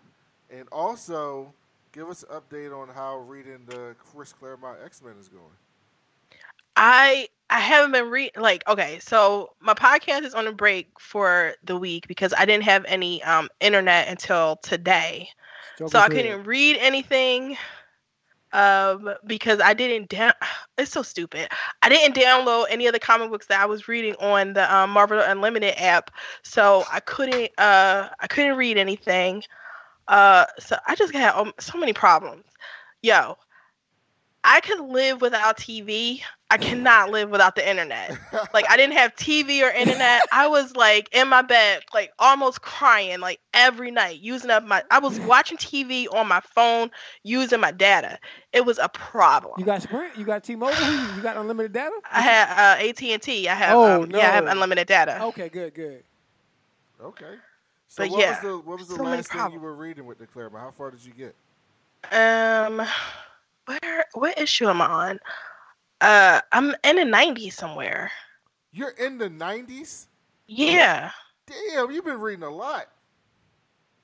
[0.49, 1.53] And also,
[1.91, 5.43] give us an update on how reading the Chris Claremont X Men is going.
[6.75, 11.53] I I haven't been read like okay, so my podcast is on a break for
[11.63, 15.29] the week because I didn't have any um internet until today.
[15.85, 17.57] so I couldn't read anything
[18.53, 20.33] um because I didn't down
[20.79, 21.49] it's so stupid.
[21.83, 24.89] I didn't download any of the comic books that I was reading on the um,
[24.89, 26.09] Marvel Unlimited app.
[26.41, 29.43] So I couldn't uh I couldn't read anything.
[30.07, 32.45] Uh so I just got um, so many problems.
[33.03, 33.37] Yo,
[34.43, 36.21] I could live without TV.
[36.53, 38.13] I cannot live without the internet.
[38.53, 40.23] Like I didn't have TV or internet.
[40.31, 44.83] I was like in my bed, like almost crying, like every night, using up my.
[44.91, 46.91] I was watching TV on my phone,
[47.23, 48.19] using my data.
[48.53, 49.55] It was a problem.
[49.57, 50.17] You got Sprint?
[50.17, 51.15] You got T-Mobile?
[51.15, 51.99] You got unlimited data?
[52.11, 53.47] I had uh, AT and T.
[53.49, 53.77] I have.
[53.77, 55.23] Oh, um, Yeah, I have unlimited data.
[55.23, 56.03] Okay, good, good.
[56.99, 57.35] okay.
[57.87, 60.05] So, But what yeah, was the what was the so last thing you were reading
[60.05, 60.63] with the Claremont?
[60.63, 61.35] How far did you get?
[62.11, 62.81] Um,
[63.65, 65.19] where what issue am I on?
[66.03, 68.11] Uh, I'm in the '90s somewhere.
[68.71, 70.09] You're in the '90s.
[70.47, 71.11] Yeah.
[71.47, 72.87] Damn, you've been reading a lot.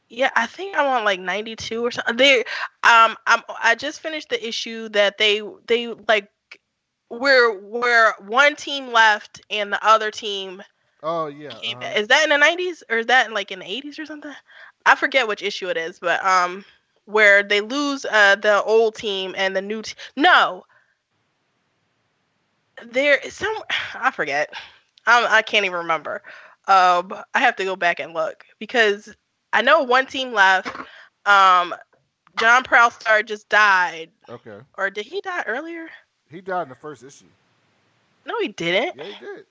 [0.09, 2.17] Yeah, I think I'm on like 92 or something.
[2.17, 2.39] They
[2.83, 6.29] um I'm I just finished the issue that they they like
[7.09, 10.63] where where one team left and the other team
[11.03, 11.59] Oh yeah.
[11.61, 11.93] came uh-huh.
[11.95, 14.33] Is that in the 90s or is that in like in the 80s or something?
[14.85, 16.65] I forget which issue it is, but um
[17.05, 19.95] where they lose uh the old team and the new team.
[20.17, 20.65] No.
[22.85, 23.53] There is some
[23.95, 24.53] I forget.
[25.05, 26.21] I I can't even remember.
[26.67, 29.13] Um I have to go back and look because
[29.53, 30.67] I know one team left.
[31.25, 31.73] Um
[32.39, 34.59] John Proudstar just died Okay.
[34.77, 35.87] or did he die earlier?
[36.29, 37.25] He died in the first issue.
[38.25, 38.95] No, he didn't.
[38.97, 39.45] Yeah, he did.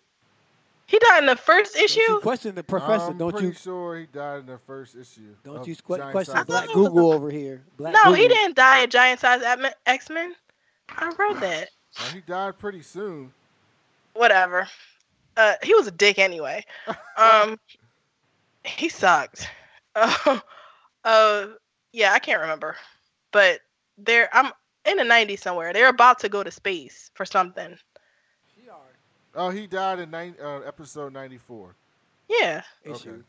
[0.87, 2.20] He died in the first Don't you issue.
[2.20, 3.11] question the professor.
[3.11, 3.53] I'm don't pretty you?
[3.53, 5.35] sure he died in the first issue.
[5.45, 7.62] Don't you sque- question Size Black thought it was Google over here?
[7.76, 9.43] Black No, he didn't die at Giant Size
[9.85, 10.35] X Men.
[10.89, 11.68] I wrote that.
[11.97, 13.32] Uh, he died pretty soon.
[14.14, 14.68] Whatever.
[15.36, 16.64] Uh, he was a dick anyway.
[17.16, 17.59] Um,
[18.64, 19.49] he sucked.
[19.97, 20.39] Uh,
[21.05, 21.47] uh,
[21.93, 22.76] yeah, I can't remember,
[23.32, 23.61] but
[23.97, 24.53] they're I'm
[24.84, 25.72] in the '90s somewhere.
[25.72, 27.76] They're about to go to space for something.
[29.34, 31.76] Oh, he died in nine, uh, episode 94.
[32.28, 32.62] Yeah.
[32.82, 32.93] Issue.
[32.93, 33.22] Okay.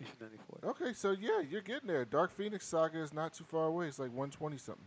[0.00, 0.70] Issue 94.
[0.70, 2.04] Okay, so yeah, you're getting there.
[2.04, 3.86] Dark Phoenix Saga is not too far away.
[3.86, 4.84] It's like 120 something.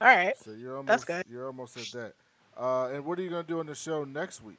[0.00, 0.34] All right.
[0.38, 1.24] So you're almost That's good.
[1.32, 2.12] you're almost at that.
[2.58, 4.58] Uh, and what are you gonna do on the show next week?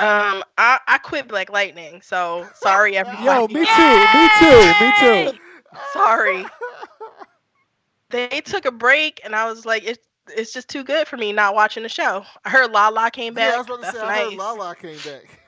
[0.00, 3.24] Um, I I quit Black Lightning, so sorry everybody.
[3.24, 4.06] Yo, me too.
[4.14, 4.72] Me too.
[4.80, 5.38] Me too.
[5.92, 6.44] Sorry.
[8.10, 9.98] They took a break, and I was like, it's
[10.34, 12.24] it's just too good for me not watching the show.
[12.44, 13.50] I heard Lala came back.
[13.50, 14.02] Yeah, I was about to That's say.
[14.02, 14.38] I heard nice.
[14.38, 15.40] Lala came back.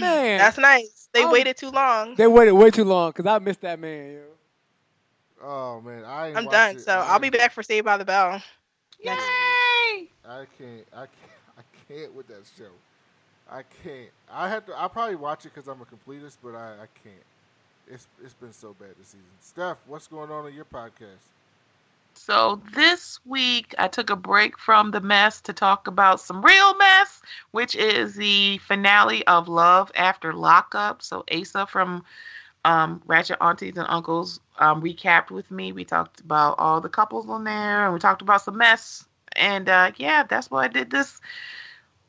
[0.00, 1.08] Man, That's nice.
[1.12, 1.30] They Oh.
[1.32, 2.14] waited too long.
[2.16, 4.12] they waited way too long because I missed that man.
[4.14, 4.20] Yo.
[5.42, 6.76] Oh man, I ain't I'm done.
[6.76, 6.80] it.
[6.80, 8.42] So I I'll be back for Saved by the Bell.
[9.00, 10.10] Yay!
[10.24, 10.86] I can't.
[10.92, 11.10] I can't.
[11.58, 12.70] I can't with that show.
[13.50, 14.10] I can't.
[14.30, 14.74] I have to.
[14.74, 17.24] I'll probably watch it because I'm a completist, but I, I can't.
[17.86, 19.26] It's it's been so bad this season.
[19.40, 21.32] Steph, what's going on in your podcast?
[22.14, 26.76] So this week I took a break from the mess to talk about some real
[26.76, 27.22] mess,
[27.52, 31.02] which is the finale of Love After Lockup.
[31.02, 32.04] So Asa from
[32.64, 35.72] um, Ratchet Aunties and Uncles um, recapped with me.
[35.72, 39.04] We talked about all the couples on there, and we talked about some mess.
[39.36, 41.20] And uh, yeah, that's what I did this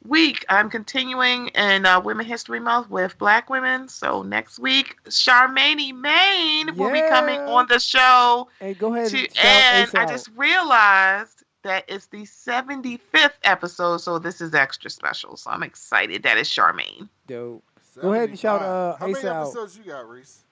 [0.06, 0.46] week.
[0.50, 3.88] I'm continuing in uh, Women History Month with Black women.
[3.88, 8.50] So next week, Charmaine Maine will be coming on the show.
[8.60, 13.98] Hey, go ahead To, and shout and I just realized that it's the 75th episode,
[14.00, 15.38] so this is extra special.
[15.38, 17.08] So I'm excited that it's Charmaine.
[17.26, 17.64] dope.
[18.02, 18.62] Go ahead and shout, 75.
[18.62, 19.44] uh, How many out.
[19.44, 20.43] episodes you got, Reese?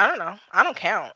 [0.00, 0.38] I don't know.
[0.50, 1.12] I don't count.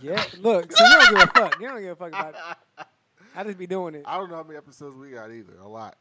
[0.00, 1.60] Yeah, look, so you don't give a fuck.
[1.60, 2.34] You don't give a fuck about
[2.78, 2.86] it.
[3.36, 4.02] I just be doing it.
[4.06, 5.58] I don't know how many episodes we got either.
[5.60, 5.96] A lot.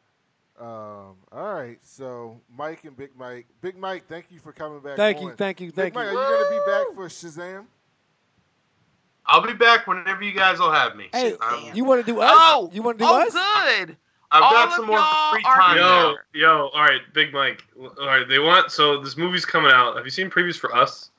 [0.59, 3.47] Um, all right, so Mike and Big Mike.
[3.61, 4.97] Big Mike, thank you for coming back.
[4.97, 5.23] Thank on.
[5.23, 6.17] you, thank you, Big thank Mike, you.
[6.17, 7.65] are you going to be back for Shazam?
[9.25, 11.09] I'll be back whenever you guys will have me.
[11.11, 12.31] Hey, Um, you want to do us?
[12.31, 13.33] Oh, you want to do oh, us?
[13.33, 13.97] good.
[14.31, 14.99] I've all got some more
[15.31, 15.85] free time here.
[15.85, 16.15] now.
[16.33, 17.63] Yo, yo, all right, Big Mike.
[17.79, 19.95] All right, they want so this movie's coming out.
[19.95, 21.11] Have you seen previews for us?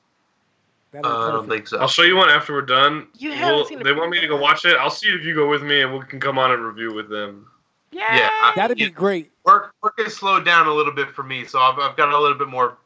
[0.91, 1.77] That is I don't think so.
[1.77, 3.07] I'll show you one after we're done.
[3.17, 4.75] You haven't We'll- seen the They want me to go watch it.
[4.77, 7.09] I'll see if you go with me, and we can come on and review with
[7.09, 7.45] them.
[7.91, 8.15] Yeah.
[8.17, 8.89] Yeah, I- That'd be Yeah.
[8.89, 9.31] great.
[9.45, 12.17] Work work has slowed down a little bit for me, so I've, I've got a
[12.19, 12.77] little bit more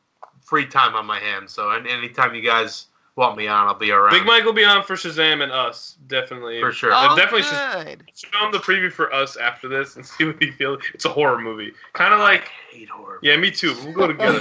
[0.41, 1.53] free time on my hands.
[1.53, 4.11] So and anytime you guys want me on, I'll be around.
[4.11, 6.91] Big Mike will be on for Shazam and us, definitely for sure.
[6.93, 8.03] Oh, definitely Shaz- good.
[8.15, 10.81] show him the preview for us after this and see what he feels.
[10.93, 13.19] It's a horror movie, kind of like I hate horror.
[13.21, 13.75] yeah, me too.
[13.83, 14.39] We'll go together.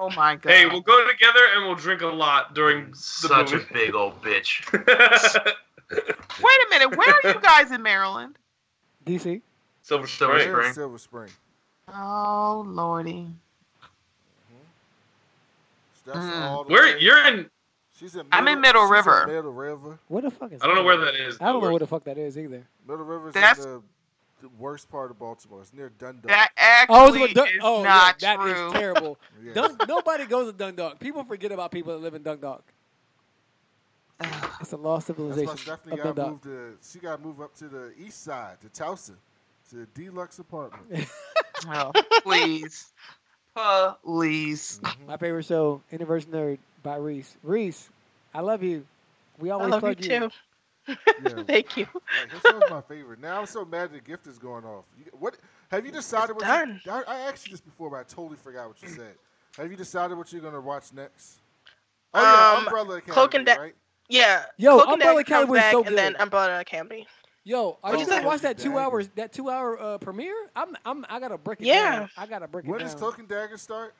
[0.00, 0.50] Oh my god.
[0.52, 4.22] hey, we'll go together and we'll drink a lot during the Such a big old
[4.22, 4.62] bitch.
[5.90, 6.96] Wait a minute.
[6.96, 8.36] Where are you guys in Maryland?
[9.06, 9.40] DC.
[9.82, 10.52] Silver Silver Spring.
[10.52, 10.74] We're Spring.
[10.74, 11.30] Silver Spring.
[11.94, 13.26] Oh lordy.
[16.06, 16.40] That's Mm.
[16.42, 17.50] all the Where way- you're in?
[17.98, 19.26] She's in I'm in Middle she's River.
[19.26, 19.98] Middle River.
[20.08, 20.62] Where the fuck is?
[20.62, 21.06] I don't know where that?
[21.12, 21.36] that is.
[21.40, 22.62] I don't know where the fuck that is either.
[22.86, 23.30] Middle River.
[23.32, 23.82] That's- in the,
[24.40, 25.60] the worst part of Baltimore.
[25.60, 26.28] It's near Dundalk.
[26.28, 26.50] That
[26.88, 28.72] Oh, actually it's Dun- is oh not yeah, that is true.
[28.72, 29.18] terrible.
[29.44, 29.52] Yeah.
[29.54, 30.98] Dun- nobody goes to Dundalk.
[31.00, 32.62] People forget about people that live in Dundalk.
[34.60, 36.30] It's a lost That's why civilization Stephanie got to Dundalk.
[36.30, 36.76] move to.
[36.90, 39.14] She got to move up to the east side to Towson,
[39.70, 41.08] to a deluxe apartment.
[41.66, 41.90] Oh,
[42.22, 42.92] please.
[44.04, 44.80] Please.
[44.82, 45.06] Mhm.
[45.08, 47.36] My favorite show, Universe Nerd by Reese.
[47.42, 47.90] Reese,
[48.32, 48.86] I love you.
[49.40, 49.94] We I always love you you.
[50.20, 50.30] too.
[50.88, 51.42] Yeah.
[51.46, 51.86] Thank you.
[51.94, 53.20] Like, his show's my favorite.
[53.20, 54.84] Now I'm so mad the gift is going off.
[54.98, 55.36] You, what
[55.70, 56.30] have you decided?
[56.36, 56.80] It's what done.
[56.84, 59.14] You, I, I asked you this before, but I totally forgot what you said.
[59.56, 61.38] Have you decided what you're gonna watch next?
[62.14, 63.74] Oh yeah, Um, Umbrella Academy, Cloak and Da- right?
[64.08, 64.44] Yeah.
[64.56, 66.20] Yo, Cloak and Umbrella Dagger comes Academy is back, so and then good.
[66.22, 67.06] Umbrella Academy.
[67.44, 68.80] Yo, are Oh, you gonna watch that two Dagger.
[68.80, 70.34] hours that two hour uh, premiere?
[70.56, 72.00] I'm I'm I gotta break it Yeah.
[72.00, 72.10] down.
[72.16, 72.86] I gotta break it When down.
[72.88, 73.94] does Cloak and Dagger start?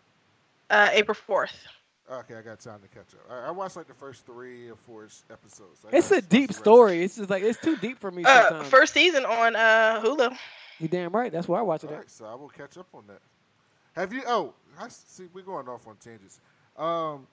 [0.70, 1.66] Uh, April fourth.
[2.11, 3.21] Okay, I got time to catch up.
[3.31, 5.85] I, I watched like the first three or four episodes.
[5.93, 6.59] I it's a deep watch the rest.
[6.61, 7.03] story.
[7.05, 8.69] It's just like it's too deep for me Uh, sometimes.
[8.69, 10.37] first season on uh, Hulu.
[10.81, 11.31] you damn right.
[11.31, 11.99] That's where I watch it All at.
[11.99, 13.21] right, so I will catch up on that.
[13.95, 14.23] Have you?
[14.27, 15.25] Oh, I see.
[15.35, 16.41] We're going off on tangents.
[16.79, 17.27] Um,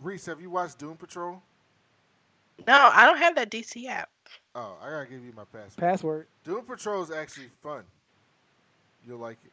[0.00, 1.42] Reese, have you watched Doom Patrol?
[2.68, 4.10] No, I don't have that DC app.
[4.54, 5.76] Oh, I gotta give you my password.
[5.78, 6.26] Password.
[6.44, 7.82] Doom Patrol is actually fun.
[9.08, 9.50] You'll like it.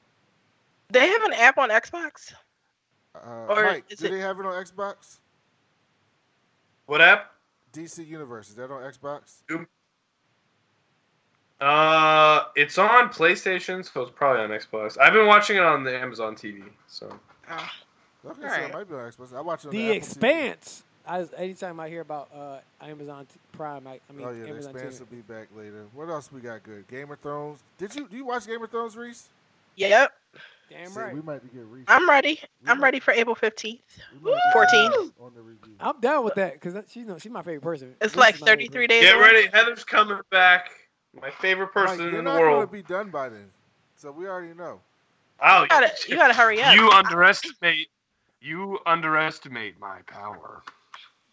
[0.90, 2.34] They have an app on Xbox.
[3.26, 5.18] Uh, Or Mike, is do it- they have it on Xbox?
[6.86, 7.32] What app?
[7.74, 9.42] DC Universe is that on Xbox?
[11.60, 14.98] Uh, it's on PlayStation, so it's probably on Xbox.
[15.00, 16.64] I've been watching it on the Amazon TV.
[16.88, 17.70] So Oh.
[18.26, 18.64] Okay, so Alright.
[18.70, 19.34] it might be on Xbox.
[19.36, 20.84] I watch it on The Apple Expanse.
[21.08, 24.50] I, anytime I hear about uh, Amazon t- Prime, I, I mean Oh yeah, the
[24.50, 25.00] Amazon Expanse TV.
[25.00, 25.86] will be back later.
[25.94, 26.86] What else we got good?
[26.90, 27.64] Game of Thrones.
[27.78, 29.30] Did you do you watch Game of Thrones, Reese?
[29.78, 30.12] Yep.
[30.70, 31.14] Damn See, right.
[31.14, 31.86] We might get Reese.
[31.88, 32.40] I'm ready.
[32.64, 33.82] We I'm might- ready for April fifteenth.
[34.24, 34.92] we might get 14.
[34.92, 35.76] Reese on the review.
[35.80, 37.96] I'm down with that because she's no, she's my favorite person.
[38.02, 39.02] It's Reese like is my favorite 33 days.
[39.04, 39.24] get away.
[39.24, 39.48] ready.
[39.54, 40.70] Heather's coming back.
[41.20, 42.70] My favorite person Mike, you're in the not world.
[42.70, 43.50] gonna be done by then,
[43.96, 44.82] so we already know.
[45.42, 46.76] Oh, You gotta, you gotta hurry up.
[46.76, 47.88] you underestimate.
[48.42, 50.62] You underestimate my power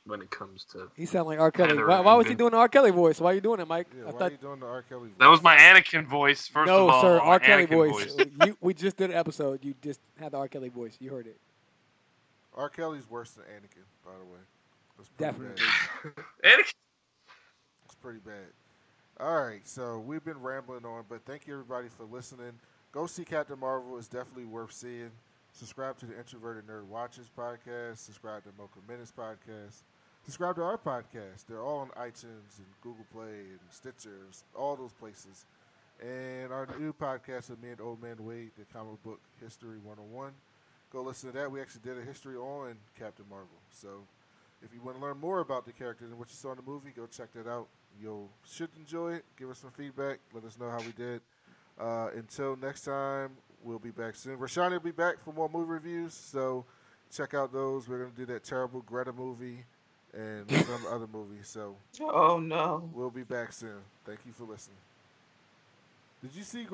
[0.06, 0.90] when it comes to.
[0.96, 1.50] He sound like R.
[1.50, 1.82] Kelly.
[1.82, 2.68] Why, why was he doing the R.
[2.68, 3.20] Kelly voice?
[3.20, 3.86] Why are you doing it, Mike?
[3.96, 4.82] Yeah, I why thought are you doing the R.
[4.82, 5.08] Kelly?
[5.08, 5.18] voice?
[5.18, 6.46] That was my Anakin voice.
[6.46, 7.18] First no, of all, sir.
[7.18, 7.40] my R.
[7.40, 8.16] Kelly Anakin voice.
[8.46, 9.64] you, we just did an episode.
[9.64, 10.48] You just had the R.
[10.48, 10.96] Kelly voice.
[11.00, 11.38] You heard it.
[12.54, 12.68] R.
[12.68, 14.40] Kelly's worse than Anakin, by the way.
[14.96, 15.62] That's pretty Definitely.
[16.04, 16.24] Bad.
[16.60, 16.74] Anakin.
[17.86, 18.46] It's pretty bad.
[19.20, 22.52] All right, so we've been rambling on, but thank you everybody for listening.
[22.90, 25.10] Go see Captain Marvel; it's definitely worth seeing.
[25.52, 27.98] Subscribe to the Introverted Nerd Watches podcast.
[27.98, 29.82] Subscribe to Mocha Minutes podcast.
[30.24, 31.44] Subscribe to our podcast.
[31.46, 35.44] They're all on iTunes and Google Play and Stitchers, all those places.
[36.00, 40.32] And our new podcast with me and Old Man Wade, the comic book history 101.
[40.90, 41.52] Go listen to that.
[41.52, 43.48] We actually did a history on Captain Marvel.
[43.70, 43.88] So
[44.62, 46.62] if you want to learn more about the character and what you saw in the
[46.62, 47.68] movie, go check that out.
[48.00, 49.26] You should enjoy it.
[49.38, 50.20] Give us some feedback.
[50.32, 51.20] Let us know how we did.
[51.78, 54.38] Uh, until next time, we'll be back soon.
[54.38, 56.64] Rashani will be back for more movie reviews, so
[57.14, 57.86] check out those.
[57.86, 59.64] We're gonna do that terrible Greta movie
[60.16, 61.48] and some other movies.
[61.48, 62.88] So Oh no.
[62.94, 63.80] we'll be back soon.
[64.06, 64.76] Thank you for listening.
[66.22, 66.64] Did you see?